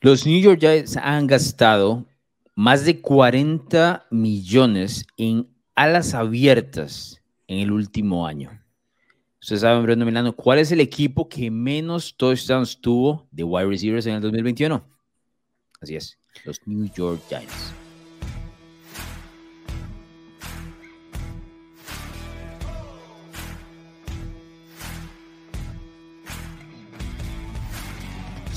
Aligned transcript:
Los 0.00 0.26
New 0.26 0.40
York 0.40 0.60
Giants 0.60 0.96
han 0.96 1.26
gastado 1.26 2.04
más 2.54 2.84
de 2.84 3.00
40 3.00 4.06
millones 4.10 5.06
en 5.16 5.48
alas 5.74 6.14
abiertas 6.14 7.20
en 7.46 7.58
el 7.58 7.72
último 7.72 8.26
año. 8.26 8.50
Ustedes 9.40 9.60
saben, 9.60 9.82
Brendo 9.82 10.06
Milano, 10.06 10.34
¿cuál 10.34 10.58
es 10.58 10.72
el 10.72 10.80
equipo 10.80 11.28
que 11.28 11.50
menos 11.50 12.16
touchdowns 12.16 12.80
tuvo 12.80 13.26
de 13.30 13.44
wide 13.44 13.66
receivers 13.66 14.06
en 14.06 14.14
el 14.14 14.22
2021? 14.22 14.82
Así 15.80 15.96
es, 15.96 16.18
los 16.44 16.60
New 16.66 16.90
York 16.94 17.20
Giants. 17.28 17.83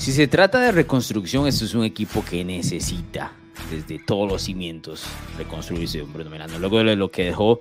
Si 0.08 0.14
se 0.14 0.26
trata 0.26 0.58
de 0.58 0.72
reconstrucción, 0.72 1.46
esto 1.46 1.66
es 1.66 1.74
un 1.74 1.84
equipo 1.84 2.24
que 2.24 2.42
necesita 2.42 3.36
desde 3.70 3.98
todos 3.98 4.26
los 4.26 4.40
cimientos 4.40 5.04
reconstruirse, 5.36 6.00
Bruno 6.00 6.30
Milano. 6.30 6.58
Luego 6.58 6.78
de 6.82 6.96
lo 6.96 7.10
que 7.10 7.24
dejó 7.24 7.60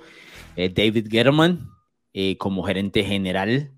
eh, 0.56 0.70
David 0.70 1.10
Gettleman 1.12 1.70
eh, 2.14 2.38
como 2.38 2.64
gerente 2.64 3.04
general, 3.04 3.74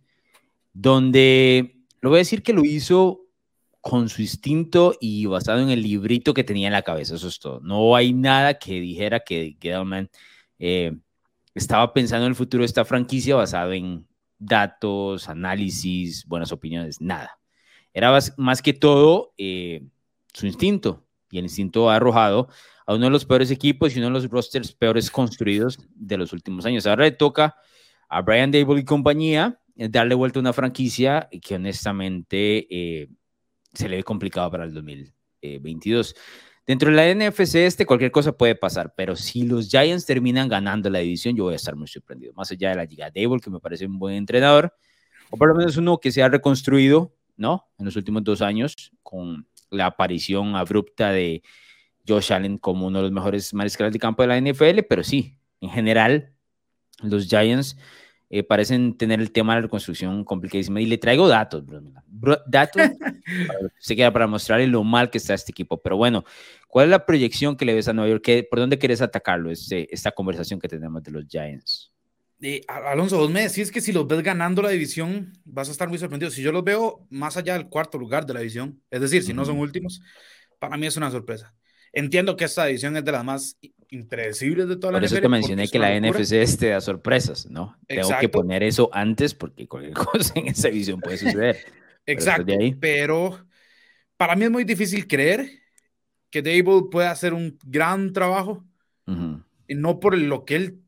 donde 0.71 1.79
lo 1.99 2.11
voy 2.11 2.17
a 2.17 2.19
decir 2.19 2.43
que 2.43 2.53
lo 2.53 2.63
hizo 2.63 3.21
con 3.81 4.07
su 4.07 4.21
instinto 4.21 4.95
y 5.01 5.25
basado 5.25 5.61
en 5.61 5.71
el 5.71 5.81
librito 5.81 6.35
que 6.35 6.43
tenía 6.43 6.67
en 6.67 6.73
la 6.73 6.83
cabeza, 6.83 7.15
eso 7.15 7.27
es 7.27 7.39
todo. 7.39 7.61
No 7.61 7.95
hay 7.95 8.13
nada 8.13 8.59
que 8.59 8.79
dijera 8.79 9.21
que 9.21 9.57
Gettleman 9.59 10.11
eh, 10.59 10.95
estaba 11.55 11.91
pensando 11.91 12.27
en 12.27 12.33
el 12.33 12.35
futuro 12.35 12.61
de 12.61 12.67
esta 12.67 12.85
franquicia 12.85 13.35
basado 13.35 13.73
en 13.73 14.07
datos, 14.38 15.27
análisis, 15.27 16.23
buenas 16.27 16.51
opiniones, 16.51 17.01
nada. 17.01 17.38
Era 17.93 18.17
más, 18.38 18.61
que 18.61 18.73
todo 18.73 19.34
eh, 19.38 19.84
su 20.34 20.45
instinto. 20.45 21.05
Y 21.31 21.38
el 21.38 21.45
instinto 21.45 21.89
ha 21.89 21.95
arrojado 21.95 22.49
a 22.86 22.95
uno 22.95 23.05
de 23.05 23.11
los 23.11 23.25
peores 23.25 23.52
equipos 23.52 23.95
y 23.95 24.00
uno 24.00 24.08
de 24.08 24.13
los 24.13 24.30
rosters 24.30 24.72
peores 24.73 25.11
construidos 25.11 25.80
de 25.94 26.17
los 26.17 26.33
últimos 26.33 26.66
años. 26.66 26.88
Ahora 26.88 27.03
le 27.03 27.11
toca 27.11 27.55
a 28.09 28.22
Brian 28.22 28.52
Dable 28.52 28.81
y 28.81 28.86
compañía 28.86 29.59
eh, 29.75 29.89
darle 29.89 30.16
vuelta 30.16 30.39
a 30.39 30.41
una 30.41 30.53
franquicia 30.53 31.30
que 31.41 31.55
honestamente 31.55 32.67
eh, 32.69 33.09
se 33.73 33.88
le 33.88 33.97
ve 33.97 34.03
complicado 34.03 34.50
para 34.50 34.63
el 34.63 34.73
2022. 34.73 36.16
Dentro 36.66 36.91
de 36.91 36.95
la 36.95 37.13
NFC 37.13 37.56
este 37.56 37.85
cualquier 37.85 38.11
cosa 38.11 38.38
puede 38.38 38.56
pasar, 38.56 38.94
pero 38.95 39.16
si 39.16 39.44
los 39.44 39.69
Giants 39.69 40.06
terminan 40.06 40.47
ganando 40.50 40.89
la 40.89 41.00
división, 41.00 41.35
yo 41.35 41.45
voy 41.45 41.53
a 41.53 41.56
estar 41.56 41.75
muy 41.75 41.88
sorprendido. 41.88 42.33
Más 42.33 42.52
allá 42.52 42.69
de 42.69 42.75
la 42.75 42.85
Liga 42.85 43.11
Dable, 43.13 43.39
que 43.39 43.50
me 43.50 43.59
parece 43.59 43.85
un 43.88 43.97
buen 43.97 44.16
entrenador, 44.16 44.73
o 45.31 45.38
por 45.38 45.47
lo 45.47 45.56
menos 45.56 45.78
uno 45.78 46.00
que 46.00 46.11
se 46.11 46.22
ha 46.22 46.30
reconstruido 46.30 47.16
¿no? 47.39 47.67
En 47.79 47.85
los 47.85 47.95
últimos 47.95 48.23
dos 48.23 48.41
años, 48.41 48.91
con 49.01 49.47
la 49.71 49.87
aparición 49.87 50.55
abrupta 50.55 51.11
de 51.11 51.41
Josh 52.07 52.33
Allen 52.33 52.57
como 52.57 52.87
uno 52.87 52.99
de 52.99 53.03
los 53.03 53.11
mejores 53.11 53.53
mariscales 53.53 53.93
de 53.93 53.99
campo 53.99 54.21
de 54.21 54.27
la 54.27 54.39
NFL, 54.39 54.81
pero 54.87 55.03
sí, 55.03 55.37
en 55.61 55.69
general, 55.69 56.33
los 57.01 57.27
Giants 57.27 57.77
eh, 58.29 58.43
parecen 58.43 58.95
tener 58.97 59.21
el 59.21 59.31
tema 59.31 59.53
de 59.53 59.61
la 59.61 59.67
reconstrucción 59.67 60.23
complicadísimo. 60.23 60.79
Y 60.79 60.85
le 60.85 60.97
traigo 60.97 61.27
datos, 61.27 61.65
Bruno. 61.65 61.93
Datos, 62.45 62.81
se 63.79 63.95
queda 63.95 64.11
para 64.11 64.27
mostrarle 64.27 64.67
lo 64.67 64.83
mal 64.83 65.09
que 65.09 65.17
está 65.17 65.33
este 65.33 65.51
equipo. 65.51 65.81
Pero 65.81 65.97
bueno, 65.97 66.25
¿cuál 66.67 66.85
es 66.85 66.91
la 66.91 67.05
proyección 67.05 67.55
que 67.55 67.65
le 67.65 67.73
ves 67.73 67.87
a 67.87 67.93
Nueva 67.93 68.09
York? 68.09 68.47
¿Por 68.49 68.59
dónde 68.59 68.77
quieres 68.77 69.01
atacarlo, 69.01 69.49
este, 69.49 69.93
esta 69.93 70.11
conversación 70.11 70.59
que 70.59 70.67
tenemos 70.67 71.01
de 71.03 71.11
los 71.11 71.25
Giants? 71.25 71.91
Alonso, 72.67 73.17
vos 73.17 73.29
me 73.29 73.41
decís 73.41 73.71
que 73.71 73.81
si 73.81 73.91
los 73.91 74.07
ves 74.07 74.23
ganando 74.23 74.61
la 74.61 74.69
división, 74.69 75.33
vas 75.43 75.67
a 75.67 75.71
estar 75.71 75.89
muy 75.89 75.97
sorprendido. 75.97 76.31
Si 76.31 76.41
yo 76.41 76.51
los 76.51 76.63
veo 76.63 77.05
más 77.09 77.35
allá 77.35 77.53
del 77.53 77.67
cuarto 77.67 77.97
lugar 77.97 78.25
de 78.25 78.33
la 78.33 78.39
división, 78.39 78.81
es 78.89 79.01
decir, 79.01 79.23
si 79.23 79.33
no 79.33 79.43
son 79.43 79.59
últimos, 79.59 80.01
para 80.57 80.77
mí 80.77 80.87
es 80.87 80.95
una 80.95 81.11
sorpresa. 81.11 81.53
Entiendo 81.91 82.37
que 82.37 82.45
esta 82.45 82.65
división 82.65 82.95
es 82.95 83.03
de 83.03 83.11
las 83.11 83.25
más 83.25 83.57
impredecibles 83.89 84.67
de 84.67 84.77
toda 84.77 84.93
la 84.93 84.99
Por 84.99 85.05
eso 85.05 85.19
te 85.19 85.27
mencioné 85.27 85.67
que 85.67 85.79
la 85.79 85.99
NFC 85.99 86.33
este 86.33 86.69
da 86.69 86.79
sorpresas, 86.79 87.49
¿no? 87.49 87.78
Tengo 87.88 88.09
que 88.19 88.29
poner 88.29 88.63
eso 88.63 88.89
antes 88.94 89.33
porque 89.33 89.67
cualquier 89.67 89.94
cosa 90.05 90.33
en 90.35 90.47
esa 90.47 90.69
división 90.69 91.01
puede 91.01 91.17
suceder. 91.17 91.57
Exacto, 92.05 92.53
pero, 92.79 93.45
para 94.17 94.35
mí 94.35 94.45
es 94.45 94.51
muy 94.51 94.63
difícil 94.63 95.07
creer 95.07 95.49
que 96.29 96.41
Dable 96.41 96.89
pueda 96.89 97.11
hacer 97.11 97.33
un 97.33 97.57
gran 97.66 98.13
trabajo, 98.13 98.66
y 99.67 99.73
no 99.73 99.99
por 99.99 100.16
lo 100.16 100.45
que 100.45 100.55
él 100.55 100.83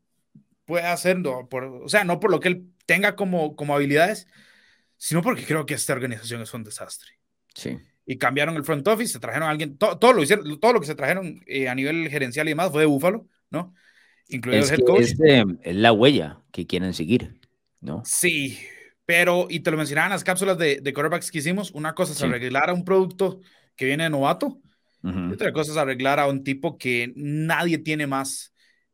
puede 0.71 0.85
hacer, 0.85 1.17
por, 1.49 1.65
o 1.65 1.89
sea, 1.89 2.05
no 2.05 2.21
por 2.21 2.31
lo 2.31 2.39
que 2.39 2.47
él 2.47 2.65
tenga 2.85 3.17
como, 3.17 3.57
como 3.57 3.75
habilidades, 3.75 4.25
sino 4.95 5.21
porque 5.21 5.43
creo 5.43 5.65
que 5.65 5.73
esta 5.73 5.91
organización 5.91 6.41
es 6.41 6.53
un 6.53 6.63
desastre. 6.63 7.09
Sí. 7.53 7.77
Y 8.05 8.17
cambiaron 8.17 8.55
el 8.55 8.63
front 8.63 8.87
office, 8.87 9.11
se 9.11 9.19
trajeron 9.19 9.49
a 9.49 9.51
alguien, 9.51 9.77
todo, 9.77 10.13
lo 10.13 10.23
hicieron, 10.23 10.61
todo 10.61 10.71
lo 10.71 10.79
que 10.79 10.87
se 10.87 10.95
trajeron 10.95 11.43
eh, 11.45 11.67
a 11.67 11.75
nivel 11.75 12.07
gerencial 12.07 12.47
y 12.47 12.51
demás 12.51 12.71
fue 12.71 12.83
de 12.83 12.85
Búfalo, 12.85 13.27
¿no? 13.49 13.73
Incluido 14.29 14.63
el 14.63 14.69
head 14.71 14.79
coach. 14.85 15.01
Es, 15.61 15.75
la 15.75 15.91
huella 15.91 16.39
que 16.53 16.65
quieren 16.65 16.93
seguir, 16.93 17.37
¿no? 17.81 18.01
Sí, 18.05 18.57
pero, 19.05 19.47
y 19.49 19.59
te 19.59 19.71
lo 19.71 19.77
mencionaban 19.77 20.11
las 20.11 20.23
cápsulas 20.23 20.57
de, 20.57 20.79
de 20.79 20.93
quarterbacks 20.93 21.31
que 21.31 21.39
hicimos, 21.39 21.71
una 21.71 21.95
cosa 21.95 22.13
es 22.13 22.23
arreglar 22.23 22.69
a 22.69 22.73
un 22.73 22.85
producto 22.85 23.41
que 23.75 23.83
viene 23.83 24.05
de 24.05 24.09
novato, 24.09 24.61
y 25.03 25.33
otra 25.33 25.51
cosa 25.51 25.73
es 25.73 25.77
arreglar 25.77 26.17
a 26.21 26.27
un 26.27 26.45
tipo 26.45 26.77
que 26.77 27.11
nadie 27.17 27.77
tiene 27.77 28.07
más 28.07 28.53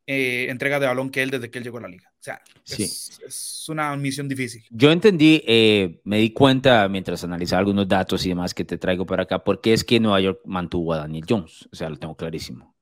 eh, 0.09 0.49
entrega 0.49 0.79
de 0.79 0.87
balón 0.87 1.09
que 1.09 1.21
él 1.21 1.29
desde 1.29 1.51
que 1.51 1.57
él 1.57 1.65
llegó 1.65 1.79
a 1.79 1.81
la 1.81 1.89
liga. 1.89 2.09
O 2.13 2.23
sea, 2.23 2.41
es, 2.65 3.65
una 3.67 3.93
misión 3.97 4.29
difícil. 4.29 4.63
Yo 4.69 4.89
entendí, 4.89 5.43
eh, 5.45 5.99
me 6.05 6.19
di 6.19 6.31
cuenta 6.31 6.87
mientras 6.87 7.25
analizaba 7.25 7.59
algunos 7.59 7.89
datos 7.89 8.25
y 8.25 8.29
demás 8.29 8.53
que 8.53 8.63
te 8.63 8.77
traigo 8.77 9.05
para 9.05 9.23
acá, 9.23 9.43
porque 9.43 9.73
es 9.73 9.83
que 9.83 9.99
Nueva 9.99 10.21
York 10.21 10.39
mantuvo 10.45 10.93
a 10.93 10.99
Daniel 10.99 11.25
Jones. 11.27 11.67
O 11.73 11.75
sea, 11.75 11.89
lo 11.89 11.97
tengo 11.97 12.15
clarísimo. 12.15 12.73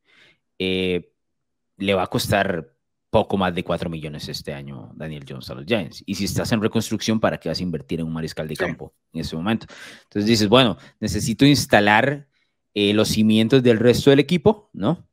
Eh, 0.59 1.13
le 1.77 1.95
va 1.95 2.03
a 2.03 2.07
costar 2.07 2.71
poco 3.09 3.37
más 3.37 3.55
de 3.55 3.63
4 3.63 3.89
millones 3.89 4.29
este 4.29 4.53
año 4.53 4.91
Daniel 4.95 5.25
Jones 5.27 5.49
a 5.49 5.55
los 5.55 5.65
Giants. 5.65 6.03
Y 6.05 6.13
si 6.13 6.25
estás 6.25 6.51
en 6.51 6.61
reconstrucción, 6.61 7.19
¿para 7.19 7.39
qué 7.39 7.49
vas 7.49 7.59
a 7.59 7.63
invertir 7.63 8.01
en 8.01 8.05
un 8.05 8.13
mariscal 8.13 8.47
de 8.47 8.55
campo 8.55 8.93
en 9.13 9.21
ese 9.21 9.35
momento? 9.35 9.65
Entonces 10.03 10.27
dices, 10.29 10.47
bueno, 10.47 10.77
necesito 10.99 11.43
instalar 11.43 12.27
los 12.75 13.07
cimientos 13.07 13.63
del 13.63 13.79
resto 13.79 14.11
del 14.11 14.19
equipo, 14.19 14.69
¿no? 14.73 15.07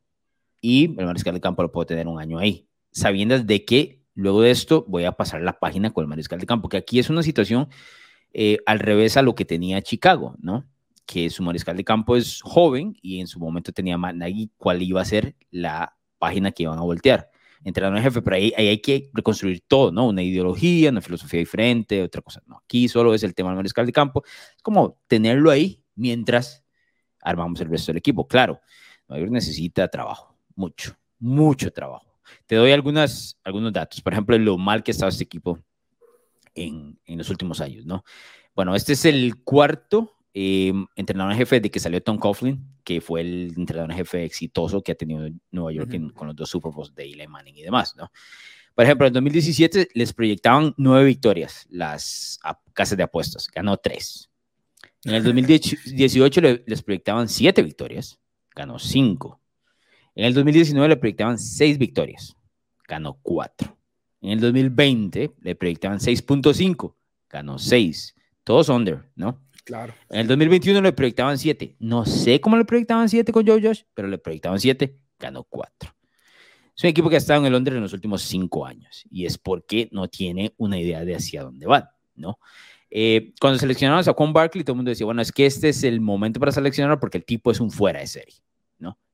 Y 0.63 0.85
el 0.97 1.05
mariscal 1.05 1.33
de 1.33 1.41
campo 1.41 1.61
lo 1.61 1.73
puedo 1.73 1.85
tener 1.85 2.07
un 2.07 2.19
año 2.21 2.39
ahí, 2.39 2.69
sabiendo 2.89 3.37
de 3.37 3.65
que 3.65 4.01
luego 4.15 4.41
de 4.41 4.51
esto 4.51 4.85
voy 4.87 5.03
a 5.03 5.11
pasar 5.11 5.41
la 5.41 5.59
página 5.59 5.91
con 5.91 6.03
el 6.03 6.07
mariscal 6.07 6.39
de 6.39 6.45
campo, 6.45 6.69
que 6.69 6.77
aquí 6.77 6.99
es 6.99 7.09
una 7.09 7.21
situación 7.21 7.67
eh, 8.31 8.59
al 8.65 8.79
revés 8.79 9.17
a 9.17 9.21
lo 9.21 9.35
que 9.35 9.43
tenía 9.43 9.81
Chicago, 9.81 10.35
¿no? 10.39 10.65
Que 11.05 11.29
su 11.29 11.43
mariscal 11.43 11.75
de 11.75 11.83
campo 11.83 12.15
es 12.15 12.39
joven 12.41 12.95
y 13.01 13.19
en 13.19 13.27
su 13.27 13.39
momento 13.39 13.73
tenía 13.73 13.99
ahí 14.21 14.49
cuál 14.55 14.81
iba 14.81 15.01
a 15.01 15.05
ser 15.05 15.35
la 15.51 15.97
página 16.17 16.53
que 16.53 16.63
iban 16.63 16.79
a 16.79 16.83
voltear. 16.83 17.29
Entrenador 17.65 17.97
en 17.97 18.03
jefe, 18.05 18.21
pero 18.21 18.37
ahí, 18.37 18.53
ahí, 18.57 18.69
hay 18.69 18.79
que 18.79 19.09
reconstruir 19.13 19.63
todo, 19.67 19.91
¿no? 19.91 20.07
Una 20.07 20.23
ideología, 20.23 20.91
una 20.91 21.01
filosofía 21.01 21.41
diferente, 21.41 22.01
otra 22.01 22.21
cosa. 22.21 22.41
No, 22.45 22.61
aquí 22.63 22.87
solo 22.87 23.13
es 23.13 23.23
el 23.23 23.35
tema 23.35 23.49
del 23.49 23.57
mariscal 23.57 23.85
de 23.85 23.91
campo. 23.91 24.23
Es 24.25 24.61
como 24.61 24.97
tenerlo 25.07 25.51
ahí 25.51 25.83
mientras 25.95 26.63
armamos 27.21 27.59
el 27.59 27.67
resto 27.67 27.91
del 27.91 27.97
equipo. 27.97 28.27
Claro, 28.29 28.61
York 29.09 29.29
necesita 29.29 29.89
trabajo 29.89 30.32
mucho, 30.55 30.97
mucho 31.19 31.71
trabajo. 31.71 32.19
Te 32.45 32.55
doy 32.55 32.71
algunas, 32.71 33.37
algunos 33.43 33.73
datos, 33.73 34.01
por 34.01 34.13
ejemplo, 34.13 34.37
lo 34.37 34.57
mal 34.57 34.83
que 34.83 34.91
estaba 34.91 35.09
este 35.09 35.23
equipo 35.23 35.59
en, 36.55 36.99
en 37.05 37.17
los 37.17 37.29
últimos 37.29 37.61
años, 37.61 37.85
¿no? 37.85 38.03
Bueno, 38.55 38.75
este 38.75 38.93
es 38.93 39.05
el 39.05 39.43
cuarto 39.43 40.15
eh, 40.35 40.73
entrenador 40.95 41.31
en 41.31 41.37
jefe 41.37 41.59
de 41.59 41.69
que 41.69 41.79
salió 41.79 42.01
Tom 42.01 42.17
Coughlin, 42.17 42.65
que 42.83 43.01
fue 43.01 43.21
el 43.21 43.53
entrenador 43.55 43.91
en 43.91 43.97
jefe 43.97 44.23
exitoso 44.23 44.81
que 44.81 44.91
ha 44.91 44.95
tenido 44.95 45.27
Nueva 45.51 45.71
York 45.71 45.91
con 46.13 46.27
los 46.27 46.35
dos 46.35 46.49
Super 46.49 46.71
Bowls 46.71 46.93
de 46.95 47.03
Eli 47.03 47.27
Manning 47.27 47.55
y 47.55 47.61
demás, 47.61 47.95
¿no? 47.95 48.11
Por 48.73 48.85
ejemplo, 48.85 49.05
en 49.05 49.13
2017 49.13 49.89
les 49.93 50.13
proyectaban 50.13 50.73
nueve 50.77 51.05
victorias 51.05 51.67
las 51.69 52.39
casas 52.73 52.97
de 52.97 53.03
apuestas, 53.03 53.47
ganó 53.47 53.77
tres. 53.77 54.31
En 55.03 55.13
el 55.13 55.23
2018 55.23 56.41
les 56.65 56.81
proyectaban 56.81 57.29
siete 57.29 57.61
victorias, 57.61 58.19
ganó 58.55 58.79
cinco. 58.79 59.39
En 60.15 60.25
el 60.25 60.33
2019 60.33 60.89
le 60.89 60.97
proyectaban 60.97 61.39
6 61.39 61.77
victorias, 61.77 62.35
ganó 62.87 63.19
4. 63.23 63.75
En 64.21 64.29
el 64.31 64.39
2020 64.39 65.31
le 65.41 65.55
proyectaban 65.55 65.99
6.5, 65.99 66.95
ganó 67.29 67.59
6. 67.59 68.15
Todos 68.43 68.69
under, 68.69 69.09
¿no? 69.15 69.41
Claro. 69.63 69.93
En 70.09 70.21
el 70.21 70.27
2021 70.27 70.81
le 70.81 70.93
proyectaban 70.93 71.37
7. 71.37 71.77
No 71.79 72.05
sé 72.05 72.39
cómo 72.39 72.57
le 72.57 72.65
proyectaban 72.65 73.09
7 73.09 73.31
con 73.31 73.47
Joe 73.47 73.61
Josh, 73.61 73.83
pero 73.93 74.07
le 74.07 74.17
proyectaban 74.17 74.59
7, 74.59 74.97
ganó 75.19 75.43
4. 75.43 75.93
Es 76.75 76.83
un 76.83 76.89
equipo 76.89 77.09
que 77.09 77.15
ha 77.15 77.19
estado 77.19 77.41
en 77.41 77.47
el 77.47 77.55
under 77.55 77.73
en 77.75 77.81
los 77.81 77.93
últimos 77.93 78.21
5 78.23 78.65
años 78.65 79.05
y 79.09 79.25
es 79.25 79.37
porque 79.37 79.89
no 79.91 80.07
tiene 80.07 80.53
una 80.57 80.79
idea 80.79 81.05
de 81.05 81.15
hacia 81.15 81.43
dónde 81.43 81.67
van, 81.67 81.87
¿no? 82.15 82.39
Eh, 82.89 83.33
cuando 83.41 83.59
seleccionaron 83.59 84.07
a 84.07 84.13
Juan 84.13 84.33
Barkley, 84.33 84.63
todo 84.63 84.73
el 84.73 84.77
mundo 84.77 84.89
decía, 84.89 85.05
bueno, 85.05 85.21
es 85.21 85.31
que 85.31 85.45
este 85.45 85.69
es 85.69 85.83
el 85.83 85.99
momento 85.99 86.39
para 86.39 86.51
seleccionar 86.51 86.99
porque 86.99 87.17
el 87.17 87.25
tipo 87.25 87.51
es 87.51 87.59
un 87.59 87.71
fuera 87.71 87.99
de 87.99 88.07
serie. 88.07 88.35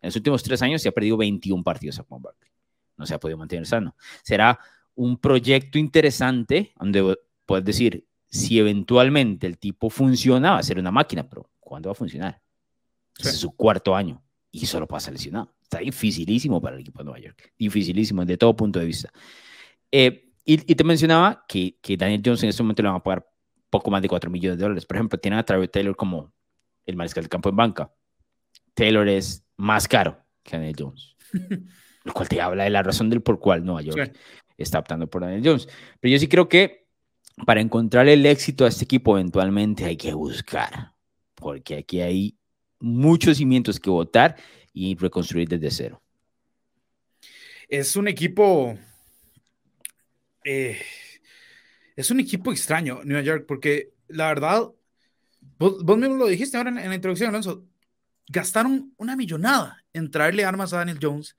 En 0.02 0.08
los 0.08 0.16
últimos 0.16 0.44
tres 0.44 0.62
años 0.62 0.82
se 0.82 0.90
ha 0.90 0.92
perdido 0.92 1.18
21 1.18 1.64
partidos 1.64 2.00
a 2.00 2.04
Juan 2.04 2.22
Barkley. 2.22 2.52
No 2.98 3.06
se 3.06 3.14
ha 3.14 3.20
podido 3.20 3.38
mantener 3.38 3.66
sano. 3.66 3.96
Será 4.24 4.60
un 4.96 5.18
proyecto 5.18 5.78
interesante 5.78 6.74
donde 6.78 7.18
puedes 7.46 7.66
decir, 7.66 8.06
si 8.30 8.60
eventualmente 8.60 9.48
el 9.48 9.58
tipo 9.58 9.90
funciona, 9.90 10.52
va 10.52 10.60
a 10.60 10.64
ser 10.64 10.80
una 10.80 10.92
máquina, 10.92 11.28
pero 11.28 11.50
¿cuándo 11.60 11.90
va 11.90 11.92
a 11.92 11.96
funcionar? 11.96 12.42
es 13.18 13.38
su 13.38 13.52
cuarto 13.52 13.96
año 13.96 14.24
y 14.52 14.66
solo 14.66 14.88
pasa 14.88 15.12
lesionado. 15.12 15.54
Está 15.62 15.80
dificilísimo 15.80 16.62
para 16.62 16.76
el 16.76 16.82
equipo 16.82 17.00
de 17.00 17.06
Nueva 17.06 17.20
York. 17.20 17.54
Dificilísimo 17.58 18.24
desde 18.24 18.38
todo 18.38 18.56
punto 18.56 18.80
de 18.80 18.86
vista. 18.86 19.12
Eh, 19.92 20.32
y, 20.46 20.58
te 20.58 20.84
mencionaba 20.84 21.46
que, 21.48 21.78
que, 21.80 21.96
Daniel 21.96 22.24
Jones 22.26 22.42
en 22.42 22.50
este 22.50 22.64
momento 22.64 22.82
le 22.82 22.90
van 22.90 22.98
a 22.98 23.04
pagar 23.04 23.30
poco 23.70 23.92
más 23.92 24.02
de 24.02 24.10
4 24.10 24.32
millones 24.32 24.58
de 24.58 24.64
dólares. 24.64 24.86
Por 24.86 24.98
ejemplo, 24.98 25.20
tiene 25.20 25.38
a 25.38 25.44
Travis 25.44 25.70
Taylor 25.70 25.96
como 25.96 26.34
el 26.86 26.96
mariscal 26.96 27.24
del 27.24 27.30
campo 27.30 27.50
en 27.50 27.56
banca. 27.56 27.94
Taylor 28.80 29.10
es 29.10 29.46
más 29.58 29.90
caro 29.90 30.18
que 30.42 30.56
Daniel 30.56 30.76
Jones. 30.80 31.18
lo 32.06 32.14
cual 32.14 32.30
te 32.30 32.40
habla 32.40 32.64
de 32.64 32.70
la 32.70 32.82
razón 32.82 33.10
del 33.10 33.22
por 33.22 33.38
cual 33.38 33.66
Nueva 33.66 33.82
York 33.82 34.18
está 34.58 34.80
optando 34.80 35.10
por 35.10 35.22
Daniel 35.22 35.42
Jones. 35.44 35.68
Pero 36.00 36.14
yo 36.14 36.18
sí 36.18 36.30
creo 36.30 36.48
que 36.48 36.88
para 37.46 37.60
encontrar 37.60 38.08
el 38.08 38.26
éxito 38.26 38.64
a 38.64 38.70
este 38.70 38.86
equipo 38.86 39.18
eventualmente 39.18 39.84
hay 39.84 39.98
que 39.98 40.14
buscar, 40.14 40.94
porque 41.36 41.80
aquí 41.80 42.00
hay 42.00 42.38
muchos 42.80 43.38
cimientos 43.38 43.82
que 43.82 43.90
votar 43.90 44.38
y 44.72 44.96
reconstruir 44.96 45.50
desde 45.50 45.72
cero. 45.72 46.02
Es 47.68 47.98
un 47.98 48.08
equipo... 48.08 48.78
Eh, 50.46 50.80
es 51.98 52.10
un 52.12 52.22
equipo 52.22 52.54
extraño, 52.54 53.02
New 53.04 53.22
York, 53.22 53.44
porque 53.46 53.92
la 54.08 54.28
verdad, 54.28 54.70
vos, 55.58 55.98
mismo 55.98 56.16
lo 56.16 56.28
dijiste 56.28 56.56
ahora 56.56 56.70
en, 56.70 56.78
en 56.78 56.88
la 56.88 56.96
introducción, 56.96 57.30
Alonso, 57.30 57.66
gastaron 58.30 58.94
una 58.98 59.18
millonada 59.18 59.84
en 59.92 60.10
traerle 60.10 60.46
armas 60.46 60.72
a 60.72 60.78
Daniel 60.78 61.00
Jones 61.02 61.36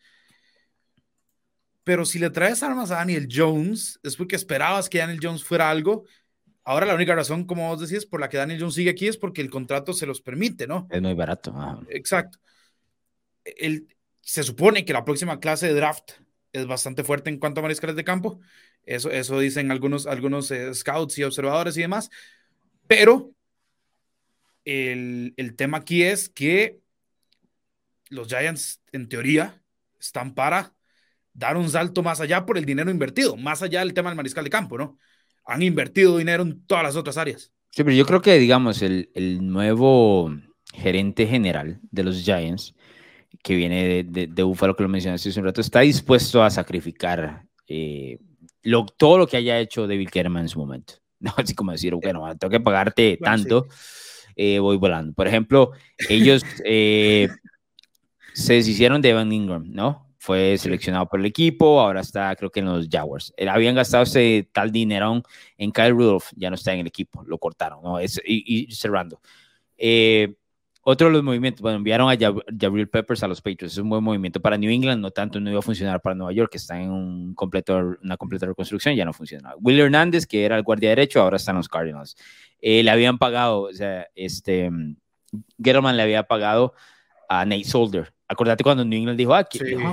pero 1.85 2.05
si 2.05 2.19
le 2.19 2.31
traes 2.31 2.63
armas 2.63 2.91
a 2.91 2.97
Daniel 2.97 3.29
Jones, 3.29 3.99
es 4.03 4.15
porque 4.15 4.37
esperabas 4.37 4.89
que 4.89 4.99
Daniel 4.99 5.21
Jones 5.21 5.43
fuera 5.43 5.71
algo. 5.71 6.05
Ahora 6.63 6.87
la 6.87 6.95
única 6.95 7.15
razón, 7.15 7.45
como 7.45 7.69
vos 7.69 7.81
decís, 7.81 8.07
por 8.07 8.21
la 8.21 8.29
que 8.29 8.37
Daniel 8.37 8.61
Jones 8.61 8.75
sigue 8.75 8.91
aquí 8.91 9.09
es 9.09 9.17
porque 9.17 9.41
el 9.41 9.51
contrato 9.51 9.93
se 9.93 10.07
los 10.07 10.21
permite, 10.21 10.67
¿no? 10.67 10.87
Es 10.89 11.01
muy 11.01 11.15
barato. 11.15 11.53
Exacto. 11.89 12.39
El, 13.45 13.89
se 14.21 14.43
supone 14.43 14.85
que 14.85 14.93
la 14.93 15.05
próxima 15.05 15.41
clase 15.41 15.67
de 15.69 15.75
draft 15.75 16.13
es 16.53 16.67
bastante 16.67 17.03
fuerte 17.03 17.31
en 17.31 17.39
cuanto 17.39 17.61
a 17.61 17.63
mariscales 17.63 17.97
de 17.97 18.05
campo. 18.05 18.41
Eso, 18.85 19.11
eso 19.11 19.39
dicen 19.41 19.71
algunos, 19.71 20.07
algunos 20.07 20.51
eh, 20.51 20.73
scouts 20.75 21.19
y 21.19 21.25
observadores 21.25 21.77
y 21.77 21.81
demás. 21.81 22.11
Pero 22.87 23.33
el, 24.65 25.35
el 25.37 25.57
tema 25.57 25.79
aquí 25.79 26.03
es 26.03 26.29
que 26.29 26.81
los 28.09 28.29
Giants, 28.29 28.83
en 28.93 29.09
teoría, 29.09 29.63
están 29.99 30.35
para 30.35 30.75
dar 31.33 31.57
un 31.57 31.71
salto 31.71 32.03
más 32.03 32.21
allá 32.21 32.45
por 32.45 32.59
el 32.59 32.65
dinero 32.65 32.91
invertido, 32.91 33.37
más 33.37 33.63
allá 33.63 33.81
del 33.81 33.95
tema 33.95 34.11
del 34.11 34.17
mariscal 34.17 34.45
de 34.45 34.51
campo, 34.51 34.77
¿no? 34.77 34.99
Han 35.45 35.63
invertido 35.63 36.19
dinero 36.19 36.43
en 36.43 36.65
todas 36.67 36.85
las 36.85 36.97
otras 36.97 37.17
áreas. 37.17 37.53
Sí, 37.71 37.85
pero 37.85 37.93
yo 37.93 38.05
creo 38.05 38.21
que, 38.21 38.39
digamos, 38.39 38.83
el, 38.83 39.11
el 39.15 39.47
nuevo 39.47 40.35
gerente 40.75 41.27
general 41.27 41.81
de 41.91 42.03
los 42.03 42.23
Giants, 42.23 42.75
que 43.43 43.55
viene 43.55 43.85
de, 43.85 44.05
de, 44.05 44.27
de 44.27 44.43
Buffalo, 44.43 44.75
que 44.77 44.83
lo 44.83 44.89
mencionaste 44.89 45.29
hace 45.29 45.41
un 45.41 45.47
rato, 45.47 45.61
está 45.61 45.81
dispuesto 45.81 46.43
a 46.43 46.51
sacrificar 46.51 47.45
eh, 47.69 48.19
lo, 48.63 48.85
todo 48.87 49.19
lo 49.19 49.27
que 49.27 49.37
haya 49.37 49.59
hecho 49.59 49.87
David 49.87 50.09
Kerman 50.11 50.43
en 50.43 50.49
su 50.49 50.59
momento. 50.59 50.95
No, 51.23 51.35
así 51.37 51.55
como 51.55 51.71
decir, 51.71 51.95
bueno, 51.95 52.35
tengo 52.39 52.51
que 52.51 52.61
pagarte 52.61 53.19
tanto, 53.23 53.67
eh, 54.37 54.59
voy 54.59 54.77
volando. 54.77 55.13
Por 55.13 55.27
ejemplo, 55.27 55.73
ellos 56.09 56.43
eh, 56.65 57.29
se 58.35 58.55
deshicieron 58.55 59.03
de 59.03 59.11
Evan 59.11 59.33
Ingram, 59.33 59.65
¿no? 59.69 60.11
fue 60.21 60.59
seleccionado 60.59 61.07
por 61.07 61.19
el 61.19 61.25
equipo, 61.25 61.81
ahora 61.81 62.03
está 62.03 62.37
creo 62.37 62.51
que 62.51 62.61
en 62.61 62.67
los 62.67 62.89
Jaguars. 62.91 63.33
Eh, 63.39 63.49
habían 63.49 63.75
gastado 63.75 64.03
ese 64.03 64.49
tal 64.53 64.71
dinero 64.71 65.23
en 65.57 65.73
Kyle 65.73 65.93
Rudolph, 65.93 66.27
ya 66.37 66.51
no 66.51 66.57
está 66.57 66.75
en 66.75 66.81
el 66.81 66.87
equipo, 66.87 67.25
lo 67.27 67.39
cortaron, 67.39 67.83
¿no? 67.83 67.99
Es, 67.99 68.21
y, 68.25 68.71
cerrando. 68.71 69.23
Eh, 69.79 70.35
otro 70.91 71.07
de 71.07 71.15
los 71.15 71.23
movimientos, 71.23 71.61
bueno, 71.61 71.79
enviaron 71.79 72.11
a 72.11 72.17
Jabril 72.17 72.89
Peppers 72.89 73.23
a 73.23 73.29
los 73.29 73.41
Patriots, 73.41 73.73
es 73.75 73.79
un 73.79 73.89
buen 73.89 74.03
movimiento 74.03 74.41
para 74.41 74.57
New 74.57 74.71
England, 74.71 75.01
no 75.01 75.11
tanto 75.11 75.41
no 75.41 75.51
iba 75.51 75.59
a 75.59 75.63
funcionar 75.63 76.01
para 76.01 76.15
Nueva 76.15 76.33
York, 76.33 76.53
que 76.53 76.59
está 76.59 76.81
en 76.81 76.91
un 76.91 77.35
completo, 77.35 77.97
una 78.03 78.17
completa 78.17 78.47
reconstrucción, 78.47 78.95
ya 78.95 79.05
no 79.05 79.13
funciona. 79.13 79.55
Will 79.61 79.81
Hernández, 79.81 80.27
que 80.27 80.45
era 80.45 80.57
el 80.57 80.63
guardia 80.63 80.91
derecho, 80.91 81.21
ahora 81.21 81.37
está 81.37 81.53
en 81.53 81.59
los 81.59 81.69
Cardinals. 81.69 82.17
Eh, 82.61 82.83
le 82.83 82.91
habían 82.91 83.19
pagado, 83.19 83.63
o 83.63 83.73
sea, 83.73 84.09
este, 84.15 84.71
Gettleman 85.63 85.97
le 85.97 86.03
había 86.03 86.25
pagado 86.25 86.75
a 87.29 87.45
Nate 87.45 87.65
Solder, 87.65 88.13
Acordate 88.31 88.63
cuando 88.63 88.85
New 88.85 88.97
England 88.97 89.19
dijo, 89.19 89.35
ah, 89.35 89.45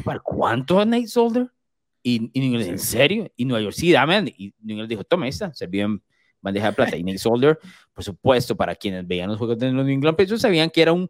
¿para 0.06 0.20
cuánto 0.20 0.80
a 0.80 0.86
Nate 0.86 1.08
Solder? 1.08 1.52
Y, 2.04 2.20
New 2.20 2.30
England, 2.36 2.70
¿en 2.70 2.78
serio? 2.78 3.32
Y 3.36 3.46
Nueva 3.46 3.64
York, 3.64 3.74
sí, 3.76 3.92
dame. 3.92 4.32
Y 4.38 4.54
New 4.62 4.76
England 4.76 4.90
dijo, 4.90 5.04
toma 5.04 5.28
esta, 5.28 5.52
se 5.56 5.66
en 5.66 6.04
bandeja 6.48 6.68
de 6.68 6.74
plata. 6.74 6.98
Y 6.98 7.04
Nate 7.04 7.18
Solder, 7.18 7.60
por 7.94 8.04
supuesto, 8.04 8.56
para 8.56 8.76
quienes 8.76 9.08
veían 9.08 9.30
los 9.30 9.38
juegos 9.38 9.58
de 9.58 9.72
los 9.72 9.86
New 9.86 9.94
England 9.94 10.18
Patriots, 10.18 10.42
sabían 10.42 10.70
que 10.70 10.82
era 10.82 10.94
un, 10.94 11.10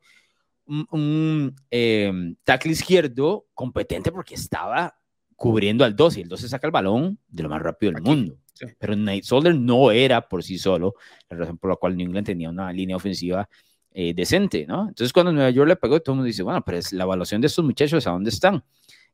un, 0.67 1.55
eh, 1.71 2.11
tackle 2.43 2.71
izquierdo 2.71 3.47
competente 3.53 4.11
porque 4.11 4.35
estaba 4.35 4.97
cubriendo 5.35 5.85
al 5.85 5.95
2 5.95 6.17
y 6.17 6.21
el 6.21 6.29
12 6.29 6.49
saca 6.49 6.67
el 6.67 6.71
balón 6.71 7.19
de 7.27 7.43
lo 7.43 7.49
más 7.49 7.61
rápido 7.61 7.91
del 7.93 8.01
mundo. 8.01 8.37
Pero 8.79 8.95
Nate 8.95 9.23
Solder 9.23 9.55
no 9.55 9.91
era 9.91 10.27
por 10.27 10.43
sí 10.43 10.57
solo 10.57 10.95
la 11.29 11.37
razón 11.37 11.57
por 11.57 11.69
la 11.69 11.75
cual 11.75 11.95
New 11.95 12.07
England 12.07 12.25
tenía 12.25 12.49
una 12.49 12.73
línea 12.73 12.95
ofensiva 12.95 13.47
eh, 13.91 14.13
decente, 14.13 14.65
¿no? 14.67 14.87
Entonces 14.87 15.13
cuando 15.13 15.31
Nueva 15.31 15.49
York 15.49 15.69
le 15.69 15.75
pegó, 15.75 15.99
todo 15.99 16.13
el 16.13 16.17
mundo 16.17 16.27
dice, 16.27 16.43
bueno, 16.43 16.63
pero 16.65 16.77
es 16.77 16.91
la 16.91 17.03
evaluación 17.03 17.41
de 17.41 17.47
estos 17.47 17.63
muchachos, 17.63 18.05
¿a 18.07 18.11
dónde 18.11 18.29
están? 18.29 18.63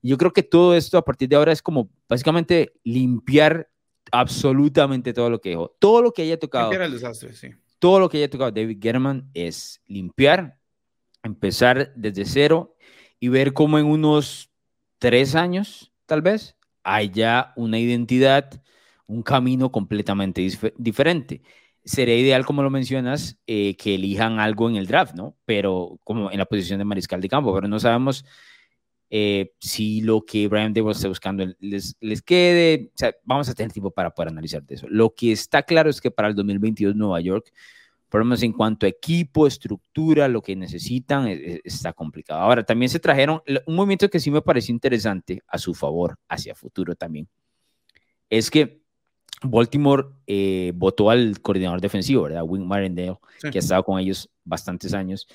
Y 0.01 0.09
yo 0.09 0.17
creo 0.17 0.33
que 0.33 0.43
todo 0.43 0.75
esto 0.75 0.97
a 0.97 1.05
partir 1.05 1.29
de 1.29 1.35
ahora 1.35 1.51
es 1.51 1.61
como 1.61 1.89
básicamente 2.09 2.73
limpiar 2.83 3.69
absolutamente 4.13 5.11
todo 5.11 5.29
lo 5.31 5.41
que 5.41 5.49
dejó. 5.49 5.75
Todo 5.79 6.03
lo 6.03 6.11
que 6.13 6.21
haya 6.21 6.37
tocado. 6.37 6.69
Limpiar 6.69 6.85
el 6.85 6.93
desastre, 6.93 7.33
sí. 7.33 7.49
Todo 7.79 7.99
lo 7.99 8.09
que 8.09 8.17
haya 8.17 8.29
tocado 8.29 8.51
David 8.51 8.77
German 8.81 9.29
es 9.33 9.81
limpiar, 9.87 10.57
empezar 11.23 11.91
desde 11.95 12.23
cero 12.23 12.75
y 13.19 13.27
ver 13.27 13.53
cómo 13.53 13.79
en 13.79 13.85
unos 13.85 14.51
tres 14.99 15.35
años, 15.35 15.91
tal 16.05 16.21
vez, 16.21 16.55
haya 16.83 17.53
una 17.55 17.79
identidad, 17.79 18.61
un 19.07 19.23
camino 19.23 19.71
completamente 19.71 20.47
diferente 20.77 21.41
sería 21.85 22.17
ideal, 22.17 22.45
como 22.45 22.63
lo 22.63 22.69
mencionas, 22.69 23.37
eh, 23.47 23.75
que 23.75 23.95
elijan 23.95 24.39
algo 24.39 24.69
en 24.69 24.75
el 24.75 24.87
draft, 24.87 25.15
¿no? 25.15 25.35
Pero 25.45 25.99
como 26.03 26.31
en 26.31 26.37
la 26.37 26.45
posición 26.45 26.79
de 26.79 26.85
mariscal 26.85 27.21
de 27.21 27.29
campo, 27.29 27.53
pero 27.53 27.67
no 27.67 27.79
sabemos 27.79 28.25
eh, 29.15 29.53
si 29.59 30.01
lo 30.01 30.25
que 30.25 30.47
Brian 30.47 30.73
Debo 30.73 30.89
está 30.89 31.07
buscando 31.07 31.45
les, 31.59 31.95
les 31.99 32.23
quede. 32.23 32.89
O 32.95 32.97
sea, 32.97 33.13
vamos 33.23 33.47
a 33.47 33.53
tener 33.53 33.71
tiempo 33.71 33.91
para 33.91 34.09
poder 34.09 34.29
analizar 34.29 34.63
de 34.63 34.73
eso. 34.73 34.87
Lo 34.89 35.13
que 35.13 35.31
está 35.31 35.61
claro 35.61 35.91
es 35.91 36.01
que 36.01 36.09
para 36.09 36.29
el 36.29 36.33
2022 36.33 36.95
Nueva 36.95 37.21
York, 37.21 37.53
por 38.09 38.21
lo 38.21 38.25
menos 38.25 38.41
en 38.41 38.53
cuanto 38.53 38.87
a 38.87 38.89
equipo, 38.89 39.45
estructura, 39.45 40.27
lo 40.27 40.41
que 40.41 40.55
necesitan, 40.55 41.27
e, 41.27 41.33
e, 41.33 41.61
está 41.63 41.93
complicado. 41.93 42.39
Ahora, 42.41 42.63
también 42.63 42.89
se 42.89 42.99
trajeron 42.99 43.43
un 43.67 43.75
movimiento 43.75 44.09
que 44.09 44.19
sí 44.19 44.31
me 44.31 44.41
pareció 44.41 44.73
interesante 44.73 45.43
a 45.47 45.59
su 45.59 45.75
favor, 45.75 46.17
hacia 46.27 46.55
futuro 46.55 46.95
también. 46.95 47.27
Es 48.31 48.49
que 48.49 48.81
Baltimore 49.43 50.05
eh, 50.25 50.71
votó 50.73 51.11
al 51.11 51.39
coordinador 51.39 51.81
defensivo, 51.81 52.23
¿verdad? 52.23 52.41
Wing 52.47 52.65
Marindale, 52.65 53.19
que 53.39 53.59
ha 53.59 53.61
estado 53.61 53.83
con 53.83 53.99
ellos 53.99 54.27
bastantes 54.43 54.95
años. 54.95 55.27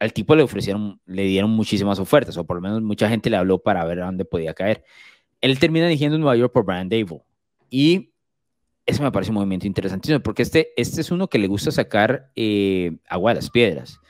Al 0.00 0.12
tipo 0.12 0.36
le 0.36 0.42
ofrecieron, 0.42 1.00
le 1.06 1.24
dieron 1.24 1.50
muchísimas 1.50 1.98
ofertas, 1.98 2.36
o 2.36 2.44
por 2.44 2.56
lo 2.56 2.62
menos 2.62 2.82
mucha 2.82 3.08
gente 3.08 3.30
le 3.30 3.36
habló 3.36 3.58
para 3.58 3.84
ver 3.84 4.00
a 4.00 4.06
dónde 4.06 4.24
podía 4.24 4.54
caer. 4.54 4.84
Él 5.40 5.58
termina 5.58 5.86
eligiendo 5.86 6.18
Nueva 6.18 6.36
York 6.36 6.52
por 6.52 6.64
Brian 6.64 6.88
Dable. 6.88 7.22
Y 7.70 8.12
eso 8.86 9.02
me 9.02 9.12
parece 9.12 9.30
un 9.30 9.36
movimiento 9.36 9.66
interesantísimo, 9.66 10.20
porque 10.20 10.42
este, 10.42 10.72
este 10.76 11.00
es 11.00 11.10
uno 11.10 11.28
que 11.28 11.38
le 11.38 11.46
gusta 11.46 11.70
sacar 11.70 12.30
eh, 12.34 12.96
agua 13.08 13.32
de 13.32 13.34
las 13.36 13.50
piedras. 13.50 14.00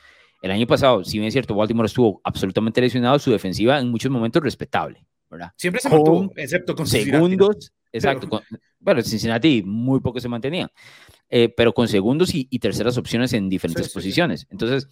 El 0.41 0.51
año 0.51 0.65
pasado, 0.67 1.03
si 1.03 1.17
bien 1.17 1.27
es 1.27 1.33
cierto, 1.33 1.53
Baltimore 1.53 1.85
estuvo 1.85 2.21
absolutamente 2.23 2.79
lesionado, 2.79 3.19
su 3.19 3.31
defensiva 3.31 3.77
en 3.77 3.89
muchos 3.89 4.09
momentos 4.09 4.41
respetable, 4.41 5.05
¿verdad? 5.29 5.51
Siempre 5.57 5.81
se 5.81 5.89
mantuvo, 5.89 6.31
excepto 6.35 6.75
con 6.75 6.87
segundos, 6.87 7.73
Exacto. 7.91 8.41
bueno, 8.79 9.01
Cincinnati 9.01 9.63
muy 9.63 9.99
poco 9.99 10.19
se 10.19 10.29
mantenía, 10.29 10.71
eh, 11.29 11.49
pero 11.49 11.73
con 11.73 11.87
segundos 11.87 12.33
y, 12.33 12.45
terceras 12.59 12.97
opciones 12.97 13.33
en 13.33 13.49
diferentes 13.49 13.89
posiciones. 13.89 14.47
Entonces, 14.49 14.87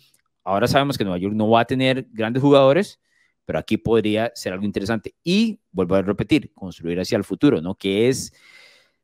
ahora 0.48 0.68
sabemos 0.68 0.98
que 0.98 1.04
Nueva 1.04 1.20
York 1.20 1.36
no 1.36 1.50
va 1.50 1.62
a 1.62 1.66
tener 1.66 2.08
grandes 2.12 2.42
jugadores, 2.42 3.01
pero 3.46 3.60
aquí 3.60 3.77
podría 3.77 4.32
ser 4.34 4.54
algo 4.54 4.66
interesante. 4.66 5.13
Y 5.24 5.60
vuelvo 5.72 5.96
a 5.96 6.01
repetir, 6.01 6.54
construir 6.54 7.00
hacia 7.00 7.18
el 7.18 7.25
futuro, 7.25 7.62
¿no? 7.62 7.75
Que 7.75 8.08
es, 8.08 8.32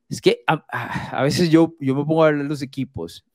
es 0.10 0.22
que 0.22 0.42
a, 0.48 0.66
a, 1.18 1.24
veces 1.24 1.50
yo, 1.50 1.76
yo 1.82 1.96
me 1.96 2.06
pongo 2.06 2.24
a 2.24 2.32
ver 2.32 2.46
los 2.46 2.62
equipos 2.62 3.26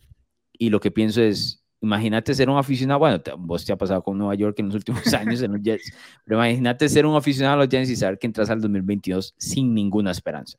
y 0.53 0.71
lo 0.71 0.81
que 0.81 0.91
pienso 0.91 1.21
es, 1.21 1.63
imagínate 1.83 2.35
ser 2.35 2.49
un 2.49 2.57
aficionado, 2.57 2.99
bueno, 2.99 3.21
vos 3.39 3.65
te 3.65 3.73
ha 3.73 3.77
pasado 3.77 4.03
con 4.03 4.17
Nueva 4.17 4.35
York 4.35 4.59
en 4.59 4.67
los 4.67 4.75
últimos 4.75 5.03
años 5.15 5.43
en 5.43 5.53
los 5.53 5.61
Jets, 5.61 5.93
pero 6.25 6.39
imagínate 6.39 6.89
ser 6.89 7.05
un 7.05 7.15
aficionado 7.15 7.61
a 7.61 7.65
los 7.65 7.69
Jets 7.69 7.91
y 7.91 7.97
saber 7.97 8.19
que 8.19 8.27
entras 8.27 8.49
al 8.49 8.61
2022 8.63 9.35
sin 9.37 9.75
ninguna 9.75 10.13
esperanza. 10.13 10.59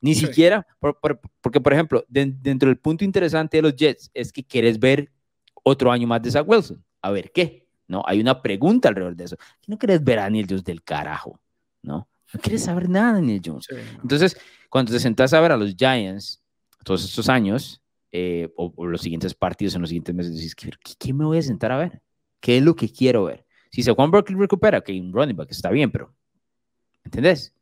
Ni 0.00 0.14
siquiera, 0.14 0.66
porque 0.78 1.60
por 1.62 1.72
ejemplo, 1.72 2.04
dentro 2.08 2.68
del 2.68 2.76
punto 2.76 3.04
interesante 3.04 3.56
de 3.56 3.62
los 3.62 3.74
Jets 3.74 4.10
es 4.12 4.32
que 4.34 4.44
quieres 4.44 4.78
ver 4.78 5.13
otro 5.64 5.90
año 5.90 6.06
más 6.06 6.22
de 6.22 6.30
Zach 6.30 6.46
Wilson. 6.46 6.84
A 7.02 7.10
ver 7.10 7.32
qué, 7.32 7.66
¿no? 7.88 8.04
Hay 8.06 8.20
una 8.20 8.40
pregunta 8.40 8.88
alrededor 8.88 9.16
de 9.16 9.24
eso. 9.24 9.36
¿No 9.66 9.76
quieres 9.76 10.04
ver 10.04 10.20
a 10.20 10.22
Daniel 10.22 10.46
Jones 10.48 10.64
del 10.64 10.84
carajo? 10.84 11.40
¿No? 11.82 12.08
No 12.32 12.40
quieres 12.40 12.64
saber 12.64 12.88
nada 12.88 13.08
de 13.08 13.14
Daniel 13.14 13.42
Jones. 13.44 13.66
Entonces, 14.00 14.36
cuando 14.70 14.92
te 14.92 15.00
sentás 15.00 15.32
a 15.32 15.40
ver 15.40 15.52
a 15.52 15.56
los 15.56 15.74
Giants 15.74 16.40
todos 16.84 17.04
estos 17.04 17.28
años, 17.28 17.82
eh, 18.12 18.52
o, 18.56 18.86
los 18.86 19.00
siguientes 19.00 19.34
partidos 19.34 19.74
en 19.74 19.80
los 19.80 19.90
siguientes 19.90 20.14
meses, 20.14 20.32
dices, 20.34 20.54
¿qué, 20.54 21.12
me 21.12 21.24
voy 21.24 21.38
a 21.38 21.42
sentar 21.42 21.72
a 21.72 21.78
ver? 21.78 22.00
¿Qué 22.40 22.58
es 22.58 22.62
lo 22.62 22.76
que 22.76 22.88
quiero 22.88 23.24
ver? 23.24 23.44
Si 23.70 23.82
Saquon 23.82 24.10
Berkeley 24.10 24.38
recupera, 24.38 24.80
que 24.80 24.92
un 25.00 25.12
running 25.12 25.36
back 25.36 25.50
está 25.50 25.70
bien, 25.70 25.90
pero 25.90 26.14
¿entendés? 27.04 27.52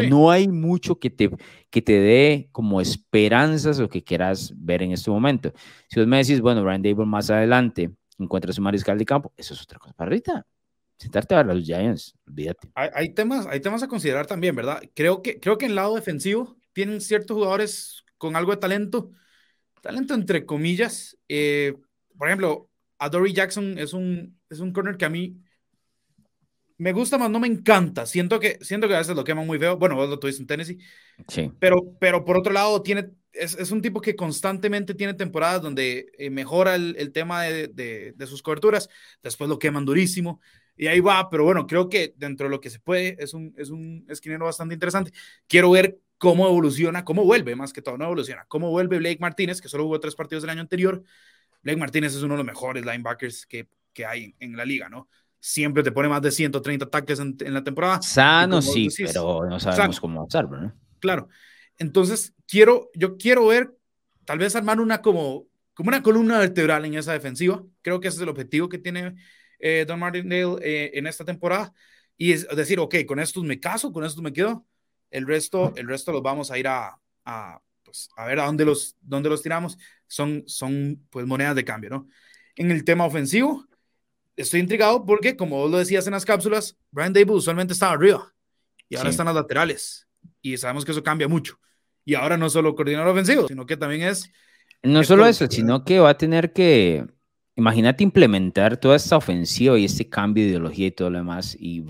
No 0.00 0.30
hay 0.30 0.48
mucho 0.48 0.98
que 0.98 1.10
te, 1.10 1.30
que 1.70 1.82
te 1.82 2.00
dé 2.00 2.48
como 2.52 2.80
esperanzas 2.80 3.78
o 3.80 3.88
que 3.88 4.02
quieras 4.02 4.52
ver 4.56 4.82
en 4.82 4.92
este 4.92 5.10
momento. 5.10 5.52
Si 5.88 6.00
vos 6.00 6.06
me 6.06 6.18
decís, 6.18 6.40
bueno, 6.40 6.64
Ryan 6.64 6.82
Dable 6.82 7.06
más 7.06 7.30
adelante 7.30 7.90
encuentra 8.18 8.52
su 8.52 8.62
mariscal 8.62 8.98
de 8.98 9.04
campo, 9.04 9.32
eso 9.36 9.54
es 9.54 9.62
otra 9.62 9.78
cosa 9.78 9.92
para 9.94 10.10
ahorita. 10.10 10.46
Sentarte 10.96 11.34
a 11.34 11.42
ver 11.42 11.56
los 11.56 11.64
Giants, 11.64 12.14
olvídate. 12.26 12.70
Hay, 12.74 13.10
temas, 13.10 13.46
hay 13.46 13.60
temas 13.60 13.82
a 13.82 13.88
considerar 13.88 14.26
también, 14.26 14.54
¿verdad? 14.54 14.80
Creo 14.94 15.20
que, 15.20 15.40
creo 15.40 15.58
que 15.58 15.64
en 15.64 15.72
el 15.72 15.76
lado 15.76 15.96
defensivo 15.96 16.56
tienen 16.72 17.00
ciertos 17.00 17.34
jugadores 17.34 18.04
con 18.18 18.36
algo 18.36 18.52
de 18.52 18.58
talento, 18.58 19.10
talento 19.80 20.14
entre 20.14 20.46
comillas. 20.46 21.18
Eh, 21.28 21.74
por 22.16 22.28
ejemplo, 22.28 22.70
Adory 22.98 23.32
Jackson 23.32 23.78
es 23.78 23.92
un, 23.92 24.38
es 24.48 24.60
un 24.60 24.72
corner 24.72 24.96
que 24.96 25.04
a 25.04 25.10
mí 25.10 25.42
me 26.82 26.92
gusta 26.92 27.16
más, 27.16 27.30
no 27.30 27.38
me 27.38 27.46
encanta. 27.46 28.06
Siento 28.06 28.40
que, 28.40 28.58
siento 28.60 28.88
que 28.88 28.94
a 28.94 28.98
veces 28.98 29.14
lo 29.14 29.22
queman 29.22 29.46
muy 29.46 29.58
feo. 29.58 29.76
Bueno, 29.76 29.94
vos 29.94 30.08
lo 30.08 30.18
tuviste 30.18 30.42
en 30.42 30.48
Tennessee. 30.48 30.78
Sí. 31.28 31.52
Pero, 31.60 31.96
pero 32.00 32.24
por 32.24 32.36
otro 32.36 32.52
lado, 32.52 32.82
tiene, 32.82 33.10
es, 33.32 33.56
es 33.56 33.70
un 33.70 33.80
tipo 33.80 34.00
que 34.00 34.16
constantemente 34.16 34.94
tiene 34.94 35.14
temporadas 35.14 35.62
donde 35.62 36.06
eh, 36.18 36.28
mejora 36.30 36.74
el, 36.74 36.96
el 36.98 37.12
tema 37.12 37.44
de, 37.44 37.68
de, 37.68 38.14
de, 38.16 38.26
sus 38.26 38.42
coberturas. 38.42 38.88
Después 39.22 39.48
lo 39.48 39.60
queman 39.60 39.84
durísimo. 39.84 40.40
Y 40.76 40.88
ahí 40.88 40.98
va, 40.98 41.30
pero 41.30 41.44
bueno, 41.44 41.68
creo 41.68 41.88
que 41.88 42.14
dentro 42.16 42.46
de 42.46 42.50
lo 42.50 42.60
que 42.60 42.70
se 42.70 42.80
puede, 42.80 43.16
es 43.22 43.32
un, 43.32 43.54
es 43.56 43.70
un 43.70 44.04
esquinero 44.08 44.46
bastante 44.46 44.74
interesante. 44.74 45.12
Quiero 45.46 45.70
ver 45.70 46.00
cómo 46.18 46.48
evoluciona, 46.48 47.04
cómo 47.04 47.24
vuelve, 47.24 47.54
más 47.54 47.72
que 47.72 47.82
todo, 47.82 47.96
no 47.96 48.06
evoluciona, 48.06 48.44
cómo 48.48 48.70
vuelve 48.70 48.98
Blake 48.98 49.18
Martínez, 49.20 49.60
que 49.60 49.68
solo 49.68 49.84
jugó 49.84 50.00
tres 50.00 50.16
partidos 50.16 50.42
del 50.42 50.50
año 50.50 50.62
anterior. 50.62 51.04
Blake 51.62 51.78
Martínez 51.78 52.14
es 52.14 52.22
uno 52.22 52.34
de 52.34 52.38
los 52.38 52.46
mejores 52.46 52.84
linebackers 52.84 53.46
que, 53.46 53.68
que 53.92 54.06
hay 54.06 54.34
en, 54.40 54.56
la 54.56 54.64
liga, 54.64 54.88
¿no? 54.88 55.08
Siempre 55.44 55.82
te 55.82 55.90
pone 55.90 56.08
más 56.08 56.22
de 56.22 56.30
130 56.30 56.88
tackles 56.88 57.18
en, 57.18 57.36
en 57.40 57.52
la 57.52 57.64
temporada. 57.64 58.00
Sano, 58.00 58.62
sí, 58.62 58.88
pero 58.96 59.44
no 59.44 59.58
sabemos 59.58 59.98
cómo 59.98 60.28
¿no? 60.30 60.72
Claro. 61.00 61.28
Entonces, 61.78 62.32
quiero, 62.46 62.90
yo 62.94 63.16
quiero 63.16 63.48
ver, 63.48 63.76
tal 64.24 64.38
vez 64.38 64.54
armar 64.54 64.78
una 64.78 65.02
como, 65.02 65.48
como 65.74 65.88
una 65.88 66.00
columna 66.00 66.38
vertebral 66.38 66.84
en 66.84 66.94
esa 66.94 67.12
defensiva. 67.12 67.60
Creo 67.80 67.98
que 67.98 68.06
ese 68.06 68.18
es 68.18 68.22
el 68.22 68.28
objetivo 68.28 68.68
que 68.68 68.78
tiene 68.78 69.16
eh, 69.58 69.84
Don 69.84 69.98
Martindale 69.98 70.58
eh, 70.62 70.92
en 70.94 71.08
esta 71.08 71.24
temporada. 71.24 71.74
Y 72.16 72.30
es 72.30 72.46
decir, 72.54 72.78
ok, 72.78 72.94
con 73.04 73.18
estos 73.18 73.42
me 73.42 73.58
caso, 73.58 73.92
con 73.92 74.04
estos 74.04 74.22
me 74.22 74.32
quedo 74.32 74.64
el 75.10 75.26
resto, 75.26 75.72
el 75.74 75.88
resto 75.88 76.12
los 76.12 76.22
vamos 76.22 76.52
a 76.52 76.58
ir 76.58 76.68
a, 76.68 76.96
a, 77.24 77.60
pues, 77.82 78.08
a 78.16 78.26
ver 78.26 78.38
a 78.38 78.46
dónde 78.46 78.64
los, 78.64 78.96
dónde 79.00 79.28
los 79.28 79.42
tiramos. 79.42 79.76
Son, 80.06 80.44
son 80.46 81.04
pues 81.10 81.26
monedas 81.26 81.56
de 81.56 81.64
cambio, 81.64 81.90
¿no? 81.90 82.08
En 82.54 82.70
el 82.70 82.84
tema 82.84 83.06
ofensivo, 83.06 83.66
estoy 84.36 84.60
intrigado 84.60 85.04
porque, 85.04 85.36
como 85.36 85.56
vos 85.56 85.70
lo 85.70 85.78
decías 85.78 86.06
en 86.06 86.12
las 86.12 86.24
cápsulas, 86.24 86.76
Brian 86.90 87.12
Dable 87.12 87.34
usualmente 87.34 87.72
estaba 87.72 87.92
arriba 87.92 88.32
y 88.88 88.96
ahora 88.96 89.10
están 89.10 89.26
las 89.26 89.34
laterales. 89.34 90.06
Y 90.40 90.56
sabemos 90.56 90.84
que 90.84 90.92
eso 90.92 91.02
cambia 91.02 91.28
mucho. 91.28 91.58
Y 92.04 92.14
ahora 92.14 92.36
no 92.36 92.50
solo 92.50 92.74
coordinador 92.74 93.08
ofensivo, 93.08 93.48
sino 93.48 93.64
que 93.64 93.76
también 93.76 94.02
es... 94.02 94.30
No 94.82 95.04
solo 95.04 95.26
eso, 95.26 95.46
sino 95.48 95.84
que 95.84 96.00
va 96.00 96.10
a 96.10 96.18
tener 96.18 96.52
que, 96.52 97.06
imagínate 97.54 98.02
implementar 98.02 98.76
toda 98.76 98.96
esta 98.96 99.16
ofensiva 99.16 99.78
y 99.78 99.84
este 99.84 100.08
cambio 100.08 100.42
de 100.42 100.50
ideología 100.50 100.88
y 100.88 100.90
todo 100.90 101.10
lo 101.10 101.18
demás, 101.18 101.56
y 101.58 101.84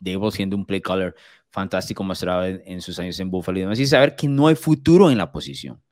Dable 0.00 0.30
siendo 0.30 0.56
un 0.56 0.64
play 0.64 0.80
caller 0.80 1.14
fantástico 1.50 2.02
mostrado 2.02 2.46
en, 2.46 2.80
sus 2.80 2.98
años 2.98 3.20
en 3.20 3.30
Buffalo 3.30 3.58
y 3.58 3.62
demás, 3.62 3.78
y 3.78 3.86
saber 3.86 4.16
que 4.16 4.28
no 4.28 4.48
hay 4.48 4.54
futuro 4.54 5.10
en 5.10 5.18
la 5.18 5.30
posición. 5.30 5.82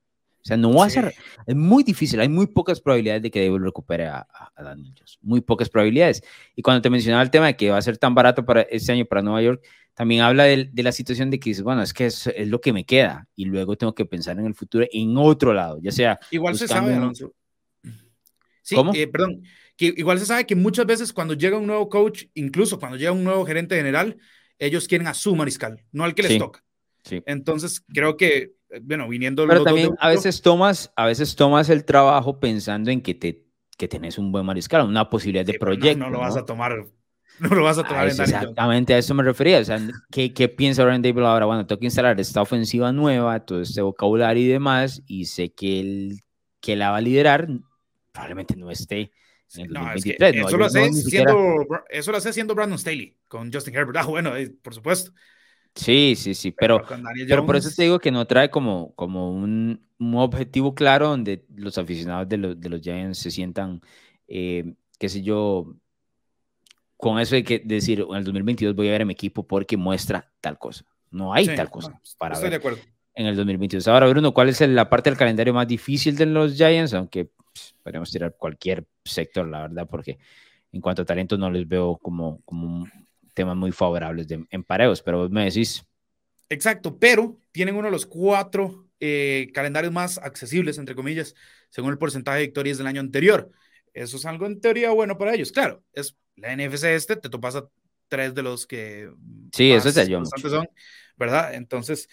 O 0.47 0.49
sea, 0.49 0.57
no 0.57 0.73
va 0.73 0.87
a 0.87 0.91
ser, 0.91 1.13
es 1.45 1.57
muy 1.57 1.83
difícil, 1.83 2.21
hay 2.21 2.29
muy 2.29 2.47
pocas 2.47 2.81
probabilidades 2.81 3.21
de 3.21 3.33
que 3.33 3.45
Dable 3.45 3.65
recupere 3.65 4.07
a, 4.07 4.29
a, 4.55 4.63
Daniel 4.63 4.95
Jones, 4.97 5.19
muy 5.21 5.41
pocas 5.41 5.69
probabilidades. 5.69 6.23
Y 6.55 6.63
cuando 6.63 6.81
te 6.81 6.89
mencionaba 6.89 7.25
el 7.25 7.33
tema 7.33 7.47
de 7.47 7.57
que 7.57 7.69
va 7.71 7.79
a 7.79 7.83
ser 7.83 7.99
tan 7.99 8.15
barato 8.15 8.45
para 8.45 8.61
este 8.63 8.93
año 8.93 9.05
para 9.07 9.23
Nueva 9.23 9.43
York, 9.43 9.67
también 9.93 10.23
habla 10.23 10.45
de, 10.45 10.71
de 10.73 10.83
la 10.85 10.93
situación 10.93 11.31
de 11.31 11.41
que 11.41 11.51
dices, 11.51 11.65
bueno, 11.65 11.83
es 11.83 11.93
que 11.93 12.07
es, 12.07 12.29
es, 12.29 12.47
lo 12.47 12.61
que 12.61 12.73
me 12.73 12.85
queda 12.85 13.27
y 13.35 13.47
luego 13.47 13.75
tengo 13.75 13.93
que 13.93 14.05
pensar 14.05 14.39
en 14.39 14.47
el 14.47 14.55
futuro 14.55 14.87
en 14.93 15.17
otro 15.17 15.53
lado, 15.53 15.81
ya 15.83 15.91
sea... 15.91 16.21
Igual 16.31 16.57
se 16.57 16.69
sabe, 16.69 16.95
Alonso. 16.95 17.35
Sí, 18.63 18.77
¿Cómo? 18.77 18.95
Eh, 18.95 19.09
perdón, 19.09 19.43
que 19.77 19.95
igual 19.97 20.21
se 20.21 20.27
sabe 20.27 20.47
que 20.47 20.55
muchas 20.55 20.87
veces 20.87 21.13
cuando 21.13 21.35
llega 21.35 21.59
un 21.59 21.67
nuevo 21.67 21.89
coach, 21.89 22.27
incluso 22.35 22.79
cuando 22.79 22.97
llega 22.97 23.11
un 23.11 23.25
nuevo 23.25 23.45
gerente 23.45 23.75
general, 23.75 24.17
ellos 24.61 24.87
quieren 24.87 25.09
a 25.09 25.15
su 25.15 25.35
mariscal, 25.35 25.83
no 25.91 26.05
al 26.05 26.15
que 26.15 26.23
les 26.23 26.39
toca. 26.39 26.63
Sí. 27.03 27.21
Entonces, 27.27 27.85
creo 27.93 28.17
que, 28.17 28.53
bueno, 28.83 29.09
viniendo... 29.09 29.47
Pero 29.47 29.65
también 29.65 29.91
a 29.99 30.09
veces, 30.09 30.43
tomas, 30.43 30.93
a 30.97 31.07
veces 31.07 31.37
tomas 31.37 31.69
el 31.69 31.85
trabajo 31.85 32.41
pensando 32.41 32.91
en 32.91 33.01
que, 33.01 33.15
te, 33.15 33.45
que 33.77 33.89
tenés 33.89 34.19
un 34.19 34.33
buen 34.33 34.45
mariscal, 34.47 34.87
una 34.87 35.09
posibilidad 35.09 35.45
de 35.45 35.59
proyecto. 35.59 35.99
No, 36.05 36.11
lo 36.11 36.21
vas 36.21 36.37
a 36.37 36.45
tomar 36.45 36.87
no 37.39 37.51
lo 37.51 37.65
vas 37.65 37.77
a 37.77 37.85
tomar 37.85 38.07
a 38.07 38.11
eso, 38.11 38.23
Exactamente 38.23 38.95
a 38.95 38.99
eso 38.99 39.13
me 39.13 39.23
refería. 39.23 39.59
O 39.59 39.65
sea, 39.65 39.79
¿qué, 40.11 40.33
qué 40.33 40.49
piensa 40.49 40.85
Ryan 40.85 41.03
Dable 41.03 41.27
ahora? 41.27 41.45
Bueno, 41.45 41.67
tengo 41.67 41.79
que 41.79 41.85
instalar 41.85 42.19
esta 42.19 42.41
ofensiva 42.41 42.93
nueva, 42.93 43.41
todo 43.41 43.61
este 43.61 43.83
vocabulario 43.83 44.43
y 44.43 44.49
demás, 44.49 45.03
y 45.07 45.27
sé 45.27 45.53
que 45.53 45.81
él 45.81 46.21
que 46.61 46.77
la 46.77 46.91
va 46.91 46.97
a 46.97 47.03
liderar 47.03 47.47
probablemente 48.13 48.57
no 48.57 48.71
esté 48.71 49.13
no, 49.69 49.93
eso, 49.93 50.57
lo 50.57 50.65
hace 50.65 50.93
siendo, 50.93 51.67
eso 51.89 52.11
lo 52.11 52.19
hace 52.19 52.33
siendo 52.33 52.55
Brandon 52.55 52.79
Staley 52.79 53.17
con 53.29 53.53
Justin 53.53 53.77
Herbert. 53.77 53.97
Ah, 53.99 54.07
bueno, 54.07 54.37
eh, 54.37 54.53
por 54.63 54.75
supuesto. 54.75 55.13
Sí, 55.77 56.15
sí, 56.17 56.35
sí, 56.35 56.53
pero, 56.53 56.83
pero, 57.29 57.45
por 57.45 57.55
eso 57.55 57.71
te 57.75 57.83
digo 57.83 57.99
que 57.99 58.11
no 58.11 58.27
trae 58.27 58.51
como, 58.51 58.95
como 58.95 59.31
un, 59.31 59.87
un 59.99 60.15
objetivo 60.17 60.75
claro 60.75 61.09
donde 61.09 61.45
los 61.55 61.77
aficionados 61.77 62.29
de, 62.29 62.39
los, 62.39 62.59
de 62.59 62.69
los 62.71 62.81
Giants 62.81 63.19
se 63.19 63.31
sientan, 63.31 63.83
eh, 64.27 64.75
qué 64.99 65.09
sé 65.11 65.21
yo, 65.21 65.77
con 66.97 67.19
eso 67.19 67.35
de 67.35 67.45
que 67.45 67.61
decir, 67.63 68.05
en 68.09 68.17
el 68.17 68.25
2022 68.25 68.75
voy 68.75 68.89
a 68.89 68.93
ver 68.93 69.03
a 69.03 69.05
mi 69.05 69.13
equipo 69.13 69.47
porque 69.47 69.77
muestra 69.77 70.33
tal 70.41 70.59
cosa. 70.59 70.85
No 71.11 71.35
hay 71.35 71.47
tal 71.55 71.71
cosa 71.71 72.01
para 72.19 72.35
estoy 72.35 72.51
de 72.51 72.57
acuerdo. 72.57 72.79
en 73.15 73.27
el 73.27 73.37
2022. 73.37 73.87
Ahora, 73.89 74.09
Bruno, 74.09 74.33
¿cuál 74.33 74.49
es 74.49 74.61
la 74.63 74.89
parte 74.89 75.11
del 75.11 75.19
calendario 75.19 75.53
más 75.53 75.69
difícil 75.69 76.17
de 76.17 76.27
los 76.27 76.55
Giants? 76.55 76.95
Aunque 76.95 77.31
podríamos 77.83 78.11
tirar 78.11 78.35
cualquier 78.37 78.87
sector, 79.05 79.47
la 79.47 79.63
verdad, 79.63 79.87
porque 79.89 80.19
en 80.73 80.81
cuanto 80.81 81.03
a 81.03 81.05
talento 81.05 81.37
no 81.37 81.51
les 81.51 81.69
veo 81.69 81.99
como, 81.99 82.41
como 82.45 82.87
temas 83.37 83.57
muy 83.57 83.71
favorables 83.71 84.27
de, 84.27 84.45
en 84.51 84.65
pareos, 84.65 85.03
pero 85.03 85.19
vos 85.19 85.31
me 85.31 85.45
decís. 85.45 85.87
Exacto, 86.49 86.99
pero 86.99 87.39
tienen 87.53 87.77
uno 87.77 87.87
de 87.87 87.93
los 87.93 88.07
cuatro 88.07 88.89
eh, 88.99 89.51
calendarios 89.53 89.93
más 89.93 90.19
accesibles, 90.19 90.79
entre 90.79 90.97
comillas, 90.97 91.35
según 91.71 91.93
el 91.93 91.99
porcentaje 91.99 92.39
de 92.39 92.47
victorias 92.47 92.79
del 92.79 92.87
año 92.89 93.01
anterior. 93.01 93.51
Eso 93.93 94.17
es 94.17 94.27
algo 94.27 94.47
en 94.47 94.61
teoría 94.61 94.91
bueno 94.91 95.17
para 95.19 95.35
ellos. 95.35 95.53
Claro, 95.53 95.85
es 95.93 96.17
la 96.35 96.53
NFC 96.57 96.85
este, 96.85 97.17
te 97.17 97.29
topas 97.29 97.57
a 97.57 97.69
tres 98.09 98.35
de 98.35 98.43
los 98.43 98.67
que 98.67 99.11
sí, 99.53 99.73
eso 99.73 99.89
es 99.89 100.09
yo 100.09 100.25
son, 100.25 100.69
¿verdad? 101.17 101.55
Entonces, 101.55 102.09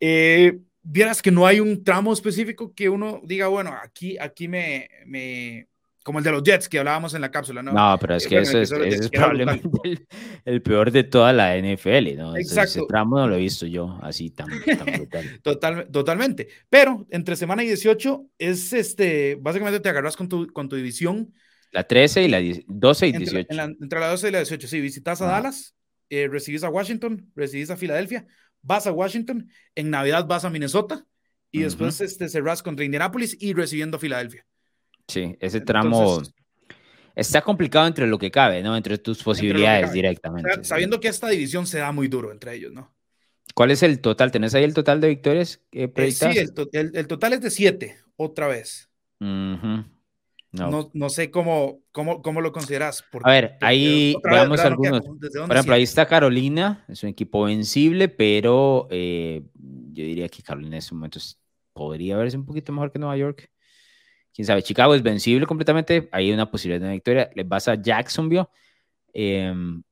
eh, 0.00 0.58
vieras 0.82 1.22
que 1.22 1.30
no 1.30 1.46
hay 1.46 1.60
un 1.60 1.84
tramo 1.84 2.12
específico 2.12 2.74
que 2.74 2.88
uno 2.88 3.20
diga, 3.24 3.48
bueno, 3.48 3.74
aquí, 3.82 4.18
aquí 4.18 4.48
me, 4.48 4.88
me, 5.06 5.68
como 6.02 6.18
el 6.18 6.24
de 6.24 6.30
los 6.30 6.42
Jets 6.42 6.68
que 6.68 6.78
hablábamos 6.78 7.14
en 7.14 7.20
la 7.20 7.30
cápsula, 7.30 7.62
¿no? 7.62 7.72
No, 7.72 7.98
pero 8.00 8.16
es 8.16 8.26
que 8.26 8.38
eso 8.38 8.58
es, 8.58 8.72
es 8.72 9.10
probablemente 9.10 9.68
el, 10.44 10.62
peor 10.62 10.90
de 10.90 11.04
toda 11.04 11.32
la 11.32 11.56
NFL, 11.56 12.16
¿no? 12.16 12.36
Exacto. 12.36 12.80
Ese, 12.80 12.86
tramo 12.88 13.18
no 13.18 13.28
lo 13.28 13.36
he 13.36 13.40
visto 13.40 13.66
yo 13.66 13.98
así 14.02 14.30
tan, 14.30 14.48
brutal. 14.48 15.40
Total, 15.42 15.88
totalmente. 15.90 16.48
Pero 16.68 17.06
entre 17.10 17.36
semana 17.36 17.62
y 17.62 17.66
18 17.66 18.26
es 18.38 18.72
este, 18.72 19.36
básicamente 19.40 19.80
te 19.80 19.88
agarras 19.88 20.16
con 20.16 20.28
tu, 20.28 20.46
con 20.48 20.68
tu 20.68 20.76
división. 20.76 21.32
La 21.72 21.84
13 21.84 22.24
y 22.24 22.28
la 22.28 22.42
12 22.66 23.06
y 23.06 23.12
18. 23.12 23.46
Entre, 23.80 24.00
la 24.00 24.08
12 24.08 24.28
y 24.28 24.30
la 24.32 24.38
18, 24.38 24.68
sí, 24.68 24.80
visitas 24.80 25.20
a 25.20 25.26
Dallas, 25.26 25.74
eh, 26.08 26.28
recibís 26.30 26.64
a 26.64 26.70
Washington, 26.70 27.30
recibís 27.34 27.70
a 27.70 27.76
Filadelfia 27.76 28.26
vas 28.62 28.86
a 28.86 28.92
Washington, 28.92 29.50
en 29.74 29.90
Navidad 29.90 30.26
vas 30.26 30.44
a 30.44 30.50
Minnesota 30.50 31.06
y 31.50 31.60
después 31.60 32.00
este, 32.00 32.28
cerras 32.28 32.62
contra 32.62 32.84
Indianapolis 32.84 33.36
y 33.40 33.54
recibiendo 33.54 33.96
a 33.96 34.00
Filadelfia. 34.00 34.46
Sí, 35.08 35.36
ese 35.40 35.60
tramo 35.62 36.22
está 37.14 37.42
complicado 37.42 37.86
entre 37.86 38.06
lo 38.06 38.18
que 38.18 38.30
cabe, 38.30 38.62
¿no? 38.62 38.76
Entre 38.76 38.98
tus 38.98 39.22
posibilidades 39.22 39.92
directamente. 39.92 40.64
Sabiendo 40.64 41.00
que 41.00 41.08
esta 41.08 41.28
división 41.28 41.66
se 41.66 41.78
da 41.78 41.90
muy 41.92 42.08
duro 42.08 42.30
entre 42.30 42.54
ellos, 42.54 42.72
¿no? 42.72 42.92
¿Cuál 43.54 43.72
es 43.72 43.82
el 43.82 44.00
total? 44.00 44.30
¿Tenés 44.30 44.54
ahí 44.54 44.62
el 44.62 44.74
total 44.74 45.00
de 45.00 45.08
victorias? 45.08 45.60
Eh, 45.72 45.90
sí, 46.12 46.26
el, 46.72 47.06
total 47.08 47.32
es 47.32 47.40
de 47.40 47.50
siete, 47.50 47.96
otra 48.16 48.46
vez. 48.46 48.88
No. 49.18 49.88
no. 50.92 51.10
sé 51.10 51.30
cómo, 51.30 51.80
cómo, 51.90 52.22
cómo 52.22 52.40
lo 52.40 52.52
consideras. 52.52 53.04
a 53.24 53.30
ver, 53.30 53.56
ahí 53.60 54.14
veamos 54.22 54.60
algunos. 54.60 55.00
Por 55.00 55.52
ejemplo, 55.52 55.74
ahí 55.74 55.82
está 55.82 56.06
Carolina, 56.06 56.84
es 56.88 57.02
un 57.02 57.08
equipo 57.08 57.44
vencible, 57.44 58.08
pero 58.08 58.86
eh, 58.90 59.42
yo 59.54 60.04
diría 60.04 60.28
que 60.28 60.42
Carolina 60.42 60.76
en 60.76 60.78
ese 60.78 60.94
momento 60.94 61.18
podría 61.72 62.16
verse 62.16 62.36
un 62.36 62.46
poquito 62.46 62.72
mejor 62.72 62.92
que 62.92 63.00
Nueva 63.00 63.16
York. 63.16 63.50
Quién 64.38 64.46
sabe, 64.46 64.62
Chicago 64.62 64.94
es 64.94 65.02
vencible 65.02 65.46
completamente, 65.46 66.08
hay 66.12 66.30
una 66.30 66.48
posibilidad 66.48 66.86
de 66.86 66.92
victoria. 66.92 67.28
Le 67.34 67.42
vas 67.42 67.66
a 67.66 67.74
Jacksonville, 67.74 68.46
em, 69.12 69.82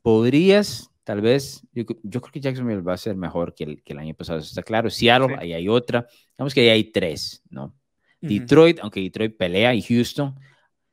podrías, 0.00 0.92
tal 1.02 1.20
vez, 1.20 1.66
yo, 1.72 1.84
creo 1.84 2.32
que 2.32 2.38
Jacksonville 2.38 2.82
va 2.82 2.92
a 2.92 2.98
ser 2.98 3.16
mejor 3.16 3.52
que 3.52 3.64
el, 3.64 3.82
que 3.82 3.94
el 3.94 3.98
año 3.98 4.14
pasado, 4.14 4.38
eso 4.38 4.46
está 4.46 4.62
claro. 4.62 4.90
Seattle, 4.90 5.34
ahí 5.40 5.54
hay 5.54 5.66
otra. 5.66 6.06
Digamos 6.38 6.54
que 6.54 6.60
ahí 6.60 6.68
hay 6.68 6.84
tres, 6.92 7.42
¿no? 7.50 7.74
Detroit, 8.20 8.78
aunque 8.80 9.00
Detroit 9.00 9.36
pelea, 9.36 9.74
y 9.74 9.82
Houston. 9.82 10.36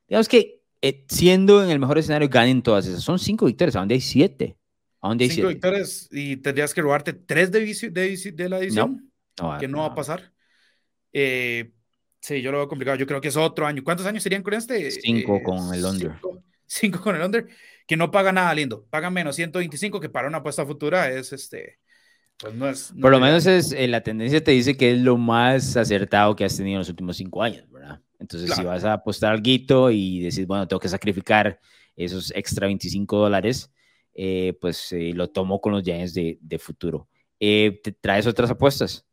Digamos 0.07 0.27
que 0.27 0.63
eh, 0.81 1.05
siendo 1.07 1.63
en 1.63 1.69
el 1.69 1.77
mejor 1.77 1.99
escenario, 1.99 2.27
ganen 2.29 2.63
todas 2.63 2.87
esas. 2.87 3.03
Son 3.03 3.19
cinco 3.19 3.45
victorias, 3.45 3.75
¿a 3.75 3.79
dónde 3.81 3.93
hay 3.93 4.01
siete? 4.01 4.57
¿A 5.01 5.09
dónde 5.09 5.25
hay 5.25 5.29
cinco 5.29 5.49
victorias 5.49 6.09
y 6.11 6.37
tendrías 6.37 6.73
que 6.73 6.81
robarte 6.81 7.13
tres 7.13 7.51
de, 7.51 7.59
de, 7.59 8.49
la 8.49 8.59
división, 8.59 9.11
que 9.59 9.67
no, 9.67 9.81
va 9.81 9.85
a 9.85 9.93
pasar. 9.93 10.33
Eh, 11.11 11.73
sí, 12.23 12.41
yo 12.41 12.51
lo 12.51 12.59
veo 12.59 12.67
complicado. 12.67 12.97
Yo 12.97 13.05
creo 13.05 13.21
que 13.21 13.27
es 13.27 13.37
otro 13.37 13.67
año. 13.67 13.83
¿Cuántos 13.83 14.05
años 14.05 14.23
serían 14.23 14.41
con 14.41 14.53
este? 14.53 14.89
Cinco 14.91 15.41
con 15.43 15.73
el 15.73 15.85
under. 15.85 16.13
Cinco, 16.65 17.01
con 17.01 17.15
el 17.15 17.21
under, 17.21 17.47
que 17.85 17.97
no 17.97 18.09
paga 18.09 18.31
nada 18.31 18.53
lindo. 18.55 18.87
Paga 18.89 19.09
menos 19.09 19.35
125, 19.35 19.99
que 19.99 20.09
para 20.09 20.27
una 20.27 20.39
apuesta 20.39 20.65
futura 20.65 21.09
es 21.09 21.33
este. 21.33 21.79
Pues 22.37 22.55
no 22.55 22.67
es, 22.67 22.93
Por 22.99 23.11
lo 23.11 23.19
menos 23.19 23.45
es, 23.45 23.71
eh, 23.73 23.87
la 23.87 24.01
tendencia 24.01 24.43
te 24.43 24.51
dice 24.51 24.75
que 24.75 24.91
es 24.91 24.97
lo 24.97 25.17
más 25.17 25.77
acertado 25.77 26.35
que 26.35 26.45
has 26.45 26.57
tenido 26.57 26.77
en 26.77 26.79
los 26.79 26.89
últimos 26.89 27.17
cinco 27.17 27.43
años, 27.43 27.69
¿verdad? 27.69 28.01
Entonces, 28.19 28.55
si 28.55 28.63
vas 28.63 28.85
a 28.85 28.93
apostar 28.93 29.33
algo 29.33 29.91
y 29.91 30.21
decís, 30.21 30.47
bueno, 30.47 30.67
tengo 30.67 30.79
que 30.79 30.89
sacrificar 30.89 31.59
esos 31.95 32.31
extra 32.31 32.67
25 32.67 33.17
dólares, 33.17 33.71
eh, 34.13 34.57
pues 34.61 34.91
eh, 34.93 35.11
lo 35.13 35.29
tomo 35.29 35.59
con 35.59 35.73
los 35.73 35.83
Giants 35.83 36.13
de, 36.13 36.37
de 36.41 36.59
futuro. 36.59 37.09
Eh, 37.39 37.81
¿Te 37.83 37.91
traes 37.91 38.25
otras 38.27 38.49
apuestas? 38.49 39.05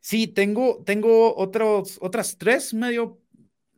Sí, 0.00 0.26
tengo, 0.26 0.82
tengo 0.84 1.36
otros, 1.36 1.98
otras 2.00 2.38
tres 2.38 2.72
medio, 2.72 3.20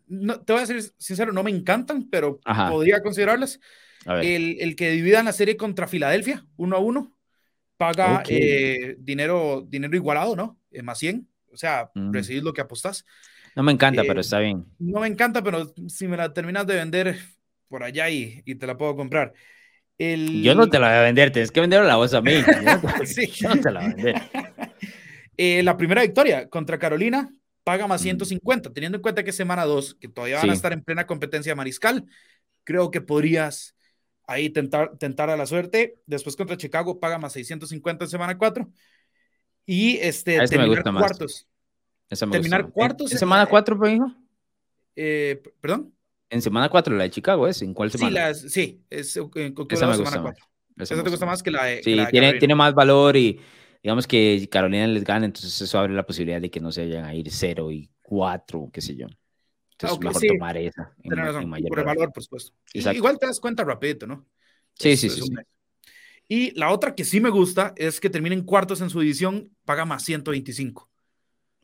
no, 0.06 0.40
te 0.40 0.52
voy 0.52 0.62
a 0.62 0.66
ser 0.66 0.82
sincero, 0.98 1.32
no 1.32 1.42
me 1.42 1.50
encantan, 1.50 2.08
pero 2.08 2.40
podría 2.70 3.02
considerarlas. 3.02 3.60
El, 4.06 4.56
el, 4.60 4.74
que 4.74 4.90
divida 4.90 5.22
la 5.22 5.32
serie 5.32 5.56
contra 5.56 5.86
Filadelfia, 5.86 6.44
uno 6.56 6.76
a 6.76 6.80
uno, 6.80 7.16
paga 7.76 8.22
dinero, 8.98 9.64
dinero 9.68 9.96
igualado, 9.96 10.36
¿no? 10.36 10.58
más 10.82 10.98
100, 10.98 11.28
o 11.52 11.56
sea, 11.56 11.90
mm. 11.94 12.12
recibir 12.12 12.42
lo 12.42 12.52
que 12.52 12.60
apostas. 12.60 13.04
No 13.54 13.62
me 13.62 13.72
encanta, 13.72 14.02
pero 14.02 14.18
eh, 14.18 14.22
está 14.22 14.38
bien. 14.38 14.66
No 14.78 15.00
me 15.00 15.06
encanta, 15.06 15.42
pero 15.42 15.74
si 15.88 16.08
me 16.08 16.16
la 16.16 16.32
terminas 16.32 16.66
de 16.66 16.76
vender 16.76 17.18
por 17.68 17.82
allá 17.82 18.08
y, 18.08 18.42
y 18.44 18.54
te 18.54 18.66
la 18.66 18.76
puedo 18.76 18.96
comprar. 18.96 19.34
El... 19.98 20.42
Yo 20.42 20.54
no 20.54 20.68
te 20.68 20.78
la 20.78 20.88
voy 20.88 20.96
a 20.96 21.02
vender, 21.02 21.30
tienes 21.30 21.50
que 21.50 21.60
vender 21.60 21.82
la 21.84 21.96
voz 21.96 22.14
a 22.14 22.22
mí. 22.22 22.32
sí. 23.04 23.26
Yo 23.26 23.54
no 23.54 23.60
te 23.60 23.70
la 23.70 23.80
voy 23.80 23.90
a 23.90 23.94
vender. 23.94 24.22
Eh, 25.36 25.62
la 25.62 25.76
primera 25.76 26.02
victoria 26.02 26.48
contra 26.48 26.78
Carolina 26.78 27.34
paga 27.64 27.86
más 27.86 28.00
150, 28.00 28.68
mm. 28.68 28.72
teniendo 28.72 28.96
en 28.96 29.02
cuenta 29.02 29.22
que 29.24 29.30
es 29.30 29.36
semana 29.36 29.64
2, 29.64 29.96
que 30.00 30.08
todavía 30.08 30.38
van 30.38 30.50
a 30.50 30.54
estar 30.54 30.72
en 30.72 30.82
plena 30.82 31.06
competencia 31.06 31.54
mariscal, 31.54 32.04
creo 32.64 32.90
que 32.90 33.00
podrías 33.00 33.76
ahí 34.26 34.50
tentar, 34.50 34.96
tentar 34.98 35.30
a 35.30 35.36
la 35.36 35.46
suerte. 35.46 35.96
Después 36.06 36.36
contra 36.36 36.56
Chicago 36.56 37.00
paga 37.00 37.18
más 37.18 37.32
650 37.32 38.04
en 38.04 38.10
semana 38.10 38.38
4. 38.38 38.68
Y 39.64 39.98
este, 39.98 40.38
terminar 40.46 40.82
cuartos 40.82 41.46
terminar 42.16 42.70
cuartos. 42.70 43.12
¿En 43.12 43.18
semana 43.18 43.46
4, 43.46 43.78
pues, 43.78 43.94
hijo? 43.94 44.12
Eh, 44.96 45.42
¿Perdón? 45.60 45.92
En 46.30 46.42
semana 46.42 46.68
4, 46.68 46.96
la 46.96 47.04
de 47.04 47.10
Chicago, 47.10 47.46
¿es? 47.46 47.62
¿En 47.62 47.74
cuál 47.74 47.90
semana? 47.90 48.34
Sí, 48.34 48.48
sí 48.48 48.80
es 48.88 49.16
en, 49.16 49.54
Esa 49.68 49.86
me 49.86 49.94
semana 49.94 50.22
4. 50.22 50.46
Esa 50.78 51.02
te 51.02 51.10
gusta 51.10 51.26
más 51.26 51.42
que 51.42 51.50
la 51.50 51.64
de. 51.64 51.82
Sí, 51.82 51.98
tiene, 52.10 52.34
tiene 52.34 52.54
más 52.54 52.74
valor 52.74 53.16
y 53.16 53.38
digamos 53.82 54.06
que 54.06 54.48
Carolina 54.50 54.86
les 54.86 55.04
gana, 55.04 55.26
entonces 55.26 55.60
eso 55.60 55.78
abre 55.78 55.92
la 55.92 56.06
posibilidad 56.06 56.40
de 56.40 56.50
que 56.50 56.60
no 56.60 56.70
se 56.70 56.82
vayan 56.86 57.04
a 57.04 57.14
ir 57.14 57.30
0 57.30 57.70
y 57.72 57.90
4, 58.00 58.70
qué 58.72 58.80
sé 58.80 58.94
yo. 58.94 59.06
Entonces, 59.72 59.96
okay, 59.96 60.08
mejor 60.08 60.20
sí. 60.20 60.28
tomar 60.28 60.56
esa. 60.56 60.94
En, 61.02 61.16
razón, 61.16 61.48
mayor 61.48 61.68
por 61.68 61.78
el 61.80 61.84
valor, 61.84 62.12
por 62.12 62.22
supuesto. 62.22 62.52
igual 62.72 63.18
te 63.18 63.26
das 63.26 63.40
cuenta 63.40 63.64
rapidito, 63.64 64.06
¿no? 64.06 64.26
Sí, 64.74 64.96
sí, 64.96 65.10
sí, 65.10 65.22
sí. 65.22 65.32
Y 66.28 66.58
la 66.58 66.70
otra 66.70 66.94
que 66.94 67.04
sí 67.04 67.20
me 67.20 67.30
gusta 67.30 67.74
es 67.76 68.00
que 68.00 68.08
terminen 68.08 68.42
cuartos 68.42 68.80
en 68.80 68.90
su 68.90 69.00
división, 69.00 69.54
paga 69.64 69.84
más 69.84 70.04
125. 70.04 70.88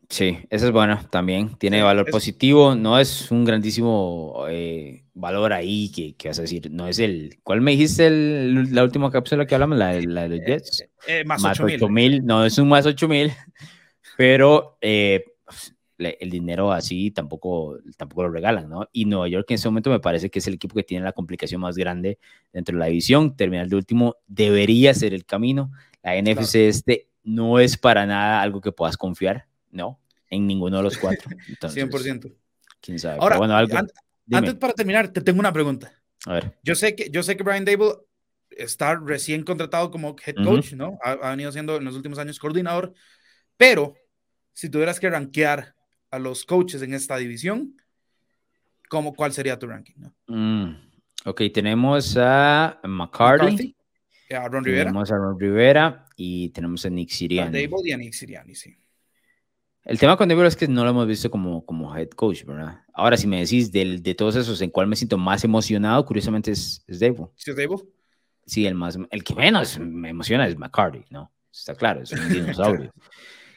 Sí, 0.09 0.39
eso 0.49 0.65
es 0.65 0.71
bueno 0.71 0.99
también. 1.11 1.55
Tiene 1.59 1.83
valor 1.83 2.09
positivo. 2.09 2.73
No 2.73 2.97
es 2.97 3.29
un 3.29 3.45
grandísimo 3.45 4.45
eh, 4.49 5.03
valor 5.13 5.53
ahí 5.53 5.91
que, 5.91 6.15
que, 6.15 6.29
vas 6.29 6.39
a 6.39 6.41
decir. 6.41 6.71
No 6.71 6.87
es 6.87 6.97
el. 6.97 7.37
¿Cuál 7.43 7.61
me 7.61 7.71
dijiste 7.71 8.07
el, 8.07 8.73
la 8.73 8.83
última 8.83 9.11
cápsula 9.11 9.45
que 9.45 9.53
hablamos? 9.53 9.77
La, 9.77 9.93
la 10.01 10.23
de 10.23 10.29
los 10.29 10.39
eh, 10.39 10.43
Jets. 10.47 10.89
Eh, 11.07 11.23
más, 11.25 11.43
más 11.43 11.59
8000. 11.59 12.25
No 12.25 12.43
es 12.43 12.57
un 12.57 12.69
más 12.69 12.87
8000. 12.87 13.31
Pero 14.17 14.77
pues, 14.81 15.75
el 15.97 16.29
dinero 16.31 16.71
así 16.71 17.11
tampoco, 17.11 17.77
tampoco 17.95 18.23
lo 18.23 18.31
regalan, 18.31 18.67
¿no? 18.67 18.89
Y 18.91 19.05
Nueva 19.05 19.27
York 19.27 19.45
en 19.51 19.55
ese 19.55 19.69
momento 19.69 19.91
me 19.91 19.99
parece 19.99 20.31
que 20.31 20.39
es 20.39 20.47
el 20.47 20.55
equipo 20.55 20.73
que 20.73 20.83
tiene 20.83 21.05
la 21.05 21.13
complicación 21.13 21.61
más 21.61 21.75
grande 21.75 22.17
dentro 22.51 22.75
de 22.75 22.79
la 22.79 22.87
división. 22.87 23.35
Terminar 23.35 23.67
de 23.67 23.75
último 23.75 24.15
debería 24.25 24.91
ser 24.95 25.13
el 25.13 25.25
camino. 25.25 25.71
La 26.01 26.19
NFC 26.19 26.55
este 26.55 27.09
no 27.23 27.59
es 27.59 27.77
para 27.77 28.07
nada 28.07 28.41
algo 28.41 28.59
que 28.59 28.71
puedas 28.71 28.97
confiar 28.97 29.45
no, 29.71 29.99
en 30.29 30.47
ninguno 30.47 30.77
de 30.77 30.83
los 30.83 30.97
cuatro. 30.97 31.29
100%. 31.61 32.35
Quién 32.81 32.99
sabe. 32.99 33.17
Ahora, 33.19 33.37
bueno, 33.37 33.55
antes 33.55 34.55
para 34.55 34.73
terminar, 34.73 35.09
te 35.09 35.21
tengo 35.21 35.39
una 35.39 35.53
pregunta. 35.53 35.91
A 36.25 36.33
ver. 36.33 36.57
Yo 36.63 36.75
sé 36.75 36.95
que, 36.95 37.09
yo 37.09 37.23
sé 37.23 37.35
que 37.37 37.43
Brian 37.43 37.65
Dable 37.65 37.95
está 38.51 38.95
recién 38.95 39.43
contratado 39.43 39.91
como 39.91 40.15
head 40.25 40.35
coach, 40.43 40.73
¿no? 40.73 40.97
Ha, 41.03 41.31
venido 41.31 41.51
siendo 41.51 41.77
en 41.77 41.85
los 41.85 41.95
últimos 41.95 42.19
años 42.19 42.39
coordinador, 42.39 42.93
pero 43.57 43.95
si 44.53 44.69
tuvieras 44.69 44.99
que 44.99 45.09
rankear 45.09 45.75
a 46.11 46.19
los 46.19 46.45
coaches 46.45 46.81
en 46.81 46.93
esta 46.93 47.17
división, 47.17 47.77
¿cómo, 48.89 49.13
¿cuál 49.13 49.31
sería 49.31 49.57
tu 49.57 49.67
ranking? 49.67 49.95
¿no? 49.97 50.13
Mm, 50.27 50.75
ok, 51.25 51.41
tenemos 51.53 52.17
a 52.17 52.79
McCarthy, 52.83 53.75
a 54.31 54.47
Ron 54.47 54.63
Rivera. 54.63 54.85
Tenemos 54.85 55.11
a 55.11 55.17
Ron 55.17 55.39
Rivera 55.39 56.05
y 56.15 56.49
tenemos 56.49 56.85
a 56.85 56.89
Nick 56.89 57.09
Sirianni. 57.09 57.57
A 57.57 57.61
Dable 57.61 57.89
y 57.89 57.91
a 57.91 57.97
Nick 57.97 58.13
Sirianni, 58.13 58.55
sí. 58.55 58.75
El 59.89 59.97
tema 59.97 60.15
con 60.17 60.29
Denver 60.29 60.45
es 60.45 60.55
que 60.55 60.67
no 60.67 60.83
lo 60.83 60.91
hemos 60.91 61.07
visto 61.07 61.31
como, 61.31 61.65
como 61.65 61.97
head 61.97 62.09
coach, 62.09 62.43
¿verdad? 62.43 62.83
Ahora, 62.93 63.17
si 63.17 63.25
me 63.25 63.39
decís 63.39 63.71
del, 63.71 64.03
de 64.03 64.13
todos 64.13 64.35
esos 64.35 64.61
en 64.61 64.69
cuál 64.69 64.85
me 64.85 64.95
siento 64.95 65.17
más 65.17 65.43
emocionado, 65.43 66.05
curiosamente 66.05 66.51
es, 66.51 66.83
es 66.85 66.99
Dave. 66.99 67.17
¿Sí 67.35 67.49
es 67.49 67.57
Dave? 67.57 67.75
Sí, 68.45 68.67
el, 68.67 68.75
más, 68.75 68.99
el 69.09 69.23
que 69.23 69.33
menos 69.33 69.79
me 69.79 70.09
emociona 70.09 70.47
es 70.47 70.55
McCarty, 70.55 71.05
¿no? 71.09 71.31
Está 71.51 71.73
claro, 71.73 72.03
es 72.03 72.11
un 72.11 72.19
dinosaurio. 72.29 72.93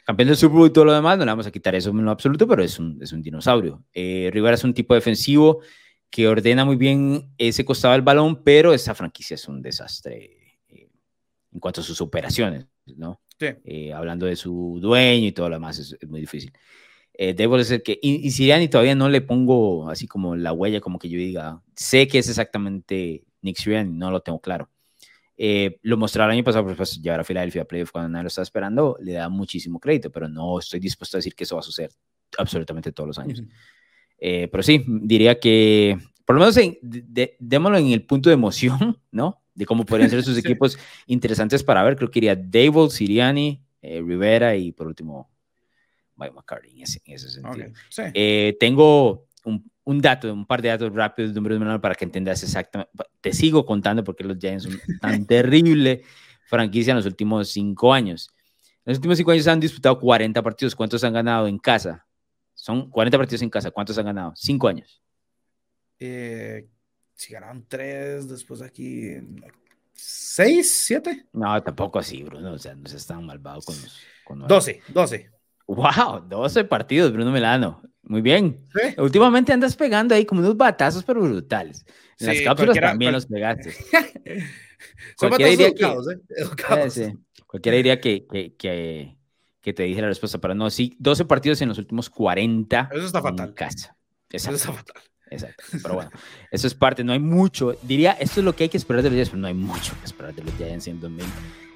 Campeón 0.05 0.29
del 0.29 0.37
Super 0.37 0.57
Bowl 0.57 0.67
y 0.67 0.73
todo 0.73 0.85
lo 0.85 0.93
demás, 0.93 1.19
no 1.19 1.25
le 1.25 1.31
vamos 1.31 1.45
a 1.45 1.51
quitar 1.51 1.75
eso 1.75 1.91
en 1.91 2.03
lo 2.03 2.09
absoluto, 2.09 2.47
pero 2.47 2.63
es 2.63 2.79
un, 2.79 2.97
es 2.99 3.13
un 3.13 3.21
dinosaurio. 3.21 3.83
Eh, 3.93 4.31
Rivera 4.33 4.55
es 4.55 4.63
un 4.63 4.73
tipo 4.73 4.95
defensivo 4.95 5.61
que 6.09 6.27
ordena 6.27 6.65
muy 6.65 6.77
bien 6.77 7.31
ese 7.37 7.63
costado 7.63 7.91
del 7.91 8.01
balón, 8.01 8.43
pero 8.43 8.73
esa 8.73 8.95
franquicia 8.95 9.35
es 9.35 9.47
un 9.47 9.61
desastre 9.61 10.57
eh, 10.67 10.89
en 11.51 11.59
cuanto 11.59 11.81
a 11.81 11.83
sus 11.83 12.01
operaciones, 12.01 12.65
¿no? 12.87 13.21
Eh, 13.63 13.93
hablando 13.93 14.25
de 14.25 14.35
su 14.35 14.79
dueño 14.81 15.27
y 15.27 15.31
todo 15.31 15.49
lo 15.49 15.55
demás, 15.55 15.79
es, 15.79 15.97
muy 16.07 16.21
difícil. 16.21 16.53
Eh, 17.13 17.33
debo 17.33 17.57
decir 17.57 17.83
que, 17.83 17.99
y, 18.01 18.25
y 18.27 18.31
Siriani 18.31 18.67
todavía 18.67 18.95
no 18.95 19.09
le 19.09 19.21
pongo 19.21 19.89
así 19.89 20.07
como 20.07 20.35
la 20.35 20.51
huella, 20.51 20.81
como 20.81 20.99
que 20.99 21.09
yo 21.09 21.17
diga, 21.17 21.61
sé 21.75 22.07
que 22.07 22.19
es 22.19 22.29
exactamente 22.29 23.23
Nick 23.41 23.57
Siriani, 23.57 23.91
no 23.91 24.09
lo 24.09 24.21
tengo 24.21 24.39
claro. 24.39 24.69
Eh, 25.37 25.79
lo 25.81 25.97
mostró 25.97 26.23
el 26.23 26.31
año 26.31 26.43
pasado, 26.43 26.65
pues, 26.65 26.77
pues 26.77 27.01
llevar 27.01 27.19
a 27.19 27.23
Filadelfia 27.23 27.63
a 27.63 27.65
playoff 27.65 27.91
cuando 27.91 28.09
nadie 28.09 28.23
lo 28.23 28.27
está 28.27 28.41
esperando, 28.41 28.97
le 29.01 29.13
da 29.13 29.29
muchísimo 29.29 29.79
crédito, 29.79 30.11
pero 30.11 30.29
no 30.29 30.59
estoy 30.59 30.79
dispuesto 30.79 31.17
a 31.17 31.19
decir 31.19 31.35
que 31.35 31.43
eso 31.43 31.55
va 31.55 31.59
a 31.59 31.63
suceder 31.63 31.91
absolutamente 32.37 32.91
todos 32.91 33.07
los 33.07 33.19
años. 33.19 33.43
Eh, 34.17 34.47
pero 34.51 34.63
sí, 34.63 34.85
diría 34.87 35.39
que, 35.39 35.97
por 36.25 36.35
lo 36.35 36.39
menos, 36.39 36.57
démoslo 37.39 37.77
en 37.77 37.87
el 37.87 38.05
punto 38.05 38.29
de 38.29 38.35
emoción, 38.35 38.97
¿no? 39.11 39.42
De 39.55 39.65
cómo 39.65 39.85
podrían 39.85 40.09
ser 40.09 40.23
sus 40.23 40.37
equipos 40.37 40.77
interesantes 41.05 41.63
para 41.63 41.83
ver. 41.83 41.95
Creo 41.95 42.09
que 42.09 42.19
iría 42.19 42.35
Dable, 42.35 42.89
Siriani, 42.89 43.63
eh, 43.81 44.01
Rivera 44.01 44.55
y 44.55 44.71
por 44.71 44.87
último 44.87 45.29
Mike 46.15 46.33
McCarthy 46.33 46.71
en 46.71 46.83
ese, 46.83 47.29
sentido. 47.29 47.67
Eh, 48.13 48.55
tengo 48.59 49.27
un, 49.45 49.69
un, 49.83 50.01
dato, 50.01 50.31
un 50.33 50.45
par 50.45 50.61
de 50.61 50.69
datos 50.69 50.93
rápidos, 50.93 51.33
números 51.33 51.59
menores 51.59 51.81
para 51.81 51.95
que 51.95 52.05
entendas 52.05 52.43
exactamente. 52.43 52.91
Te 53.21 53.33
sigo 53.33 53.65
contando 53.65 54.03
porque 54.03 54.23
los 54.23 54.37
Giants 54.37 54.63
son 54.63 54.79
tan 55.01 55.25
terrible 55.27 56.03
franquicia 56.45 56.91
en 56.91 56.97
los 56.97 57.05
últimos 57.05 57.49
cinco 57.49 57.93
años. 57.93 58.29
En 58.85 58.91
los 58.91 58.97
últimos 58.97 59.17
cinco 59.17 59.31
años 59.31 59.47
han 59.47 59.59
disputado 59.59 59.99
40 59.99 60.41
partidos. 60.41 60.75
¿Cuántos 60.75 61.03
han 61.03 61.13
ganado 61.13 61.47
en 61.47 61.57
casa? 61.57 62.05
Son 62.53 62.89
40 62.89 63.17
partidos 63.17 63.41
en 63.41 63.49
casa. 63.49 63.71
¿Cuántos 63.71 63.97
han 63.97 64.05
ganado? 64.05 64.33
Cinco 64.35 64.67
años. 64.67 65.01
Eh, 65.99 66.67
si 67.23 67.33
ganaron 67.33 67.65
tres, 67.67 68.27
después 68.27 68.61
aquí 68.61 69.15
seis, 69.93 70.83
siete. 70.85 71.25
No, 71.31 71.61
tampoco 71.63 71.99
así, 71.99 72.21
Bruno. 72.23 72.53
O 72.53 72.59
sea, 72.59 72.75
no 72.75 72.87
se 72.87 72.97
están 72.97 73.25
malvados 73.25 73.65
con 73.65 73.75
los. 73.81 74.01
Con 74.25 74.47
12, 74.47 74.81
12. 74.89 75.31
Wow, 75.67 76.27
12 76.27 76.65
partidos, 76.65 77.13
Bruno 77.13 77.31
Melano. 77.31 77.81
Muy 78.03 78.21
bien. 78.21 78.67
Últimamente 78.97 79.53
andas 79.53 79.75
pegando 79.77 80.13
ahí 80.13 80.25
como 80.25 80.41
unos 80.41 80.57
batazos, 80.57 81.03
pero 81.03 81.21
brutales. 81.21 81.85
En 82.19 82.27
las 82.27 82.41
cápsulas 82.41 82.77
también 82.77 83.13
los 83.13 83.25
pegaste. 83.25 83.71
Son 85.17 85.29
cualquiera 85.29 85.51
diría 85.51 85.67
educados, 85.67 86.07
que, 86.07 86.13
¿eh? 86.13 86.19
educados. 86.37 86.93
Sí, 86.93 87.13
Cualquiera 87.47 87.77
diría 87.77 88.01
que, 88.01 88.25
que, 88.27 88.53
que, 88.55 89.15
que, 89.61 89.73
te 89.73 89.83
dije 89.83 90.01
la 90.01 90.07
respuesta, 90.07 90.39
pero 90.39 90.53
no, 90.53 90.69
sí, 90.69 90.97
12 90.99 91.23
partidos 91.25 91.61
en 91.61 91.69
los 91.69 91.77
últimos 91.77 92.09
40. 92.09 92.89
Eso 92.91 93.05
está 93.05 93.21
fatal. 93.21 93.53
Casa. 93.53 93.95
Eso 94.29 94.51
está 94.51 94.73
fatal. 94.73 95.01
Exacto. 95.29 95.63
Pero 95.81 95.95
bueno, 95.95 96.11
eso 96.51 96.67
es 96.67 96.73
parte, 96.73 97.03
no 97.03 97.13
hay 97.13 97.19
mucho. 97.19 97.75
Diría, 97.81 98.11
esto 98.13 98.39
es 98.39 98.45
lo 98.45 98.55
que 98.55 98.63
hay 98.65 98.69
que 98.69 98.77
esperar 98.77 99.01
de 99.01 99.09
los 99.09 99.15
Giants, 99.15 99.29
pero 99.29 99.41
no 99.41 99.47
hay 99.47 99.53
mucho 99.53 99.93
que 99.99 100.05
esperar 100.05 100.33
de 100.33 100.43
los 100.43 100.53
Giants 100.55 100.87
en 100.87 100.99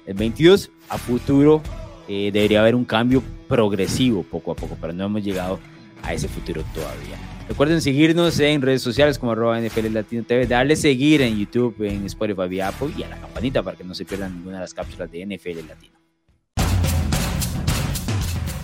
el 0.06 0.14
22. 0.14 0.70
A 0.88 0.98
futuro 0.98 1.62
eh, 2.08 2.30
debería 2.32 2.60
haber 2.60 2.74
un 2.74 2.84
cambio 2.84 3.22
progresivo 3.48 4.22
poco 4.22 4.52
a 4.52 4.54
poco, 4.54 4.76
pero 4.80 4.92
no 4.92 5.04
hemos 5.04 5.22
llegado 5.24 5.58
a 6.02 6.14
ese 6.14 6.28
futuro 6.28 6.62
todavía. 6.74 7.16
Recuerden 7.48 7.80
seguirnos 7.80 8.38
en 8.40 8.60
redes 8.60 8.82
sociales 8.82 9.18
como 9.18 9.32
arroba 9.32 9.58
NFL 9.58 9.92
Latino 9.92 10.22
TV, 10.22 10.46
darle 10.46 10.76
seguir 10.76 11.22
en 11.22 11.38
YouTube, 11.38 11.82
en 11.82 12.04
Spotify 12.04 12.42
y 12.50 12.60
Apple 12.60 12.90
y 12.96 13.02
a 13.02 13.08
la 13.08 13.18
campanita 13.18 13.62
para 13.62 13.76
que 13.76 13.84
no 13.84 13.94
se 13.94 14.04
pierdan 14.04 14.34
ninguna 14.34 14.56
de 14.56 14.62
las 14.62 14.74
cápsulas 14.74 15.10
de 15.10 15.24
NFL 15.24 15.66
Latino. 15.66 15.98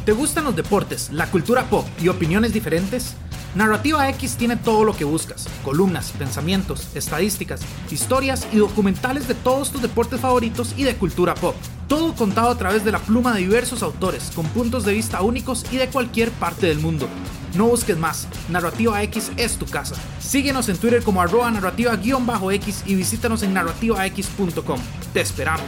¿Te 0.04 0.12
gustan 0.12 0.44
los 0.44 0.54
deportes, 0.54 1.10
la 1.12 1.30
cultura 1.30 1.64
pop 1.64 1.86
y 2.02 2.08
opiniones 2.08 2.52
diferentes? 2.52 3.16
Narrativa 3.54 4.08
X 4.10 4.36
tiene 4.36 4.56
todo 4.56 4.84
lo 4.84 4.96
que 4.96 5.04
buscas, 5.04 5.46
columnas, 5.62 6.10
pensamientos, 6.18 6.88
estadísticas, 6.96 7.60
historias 7.88 8.48
y 8.52 8.56
documentales 8.56 9.28
de 9.28 9.34
todos 9.34 9.70
tus 9.70 9.80
deportes 9.80 10.20
favoritos 10.20 10.74
y 10.76 10.82
de 10.82 10.96
cultura 10.96 11.34
pop. 11.34 11.54
Todo 11.86 12.14
contado 12.14 12.50
a 12.50 12.58
través 12.58 12.84
de 12.84 12.90
la 12.90 12.98
pluma 12.98 13.32
de 13.32 13.42
diversos 13.42 13.84
autores, 13.84 14.32
con 14.34 14.46
puntos 14.46 14.84
de 14.84 14.94
vista 14.94 15.22
únicos 15.22 15.64
y 15.70 15.76
de 15.76 15.86
cualquier 15.86 16.32
parte 16.32 16.66
del 16.66 16.80
mundo. 16.80 17.08
No 17.56 17.66
busques 17.66 17.96
más, 17.96 18.26
Narrativa 18.48 19.00
X 19.04 19.30
es 19.36 19.56
tu 19.56 19.66
casa. 19.66 19.94
Síguenos 20.18 20.68
en 20.68 20.76
Twitter 20.76 21.04
como 21.04 21.22
arroba 21.22 21.48
narrativa-x 21.52 22.82
y 22.86 22.94
visítanos 22.96 23.44
en 23.44 23.54
narrativax.com. 23.54 24.80
Te 25.12 25.20
esperamos. 25.20 25.62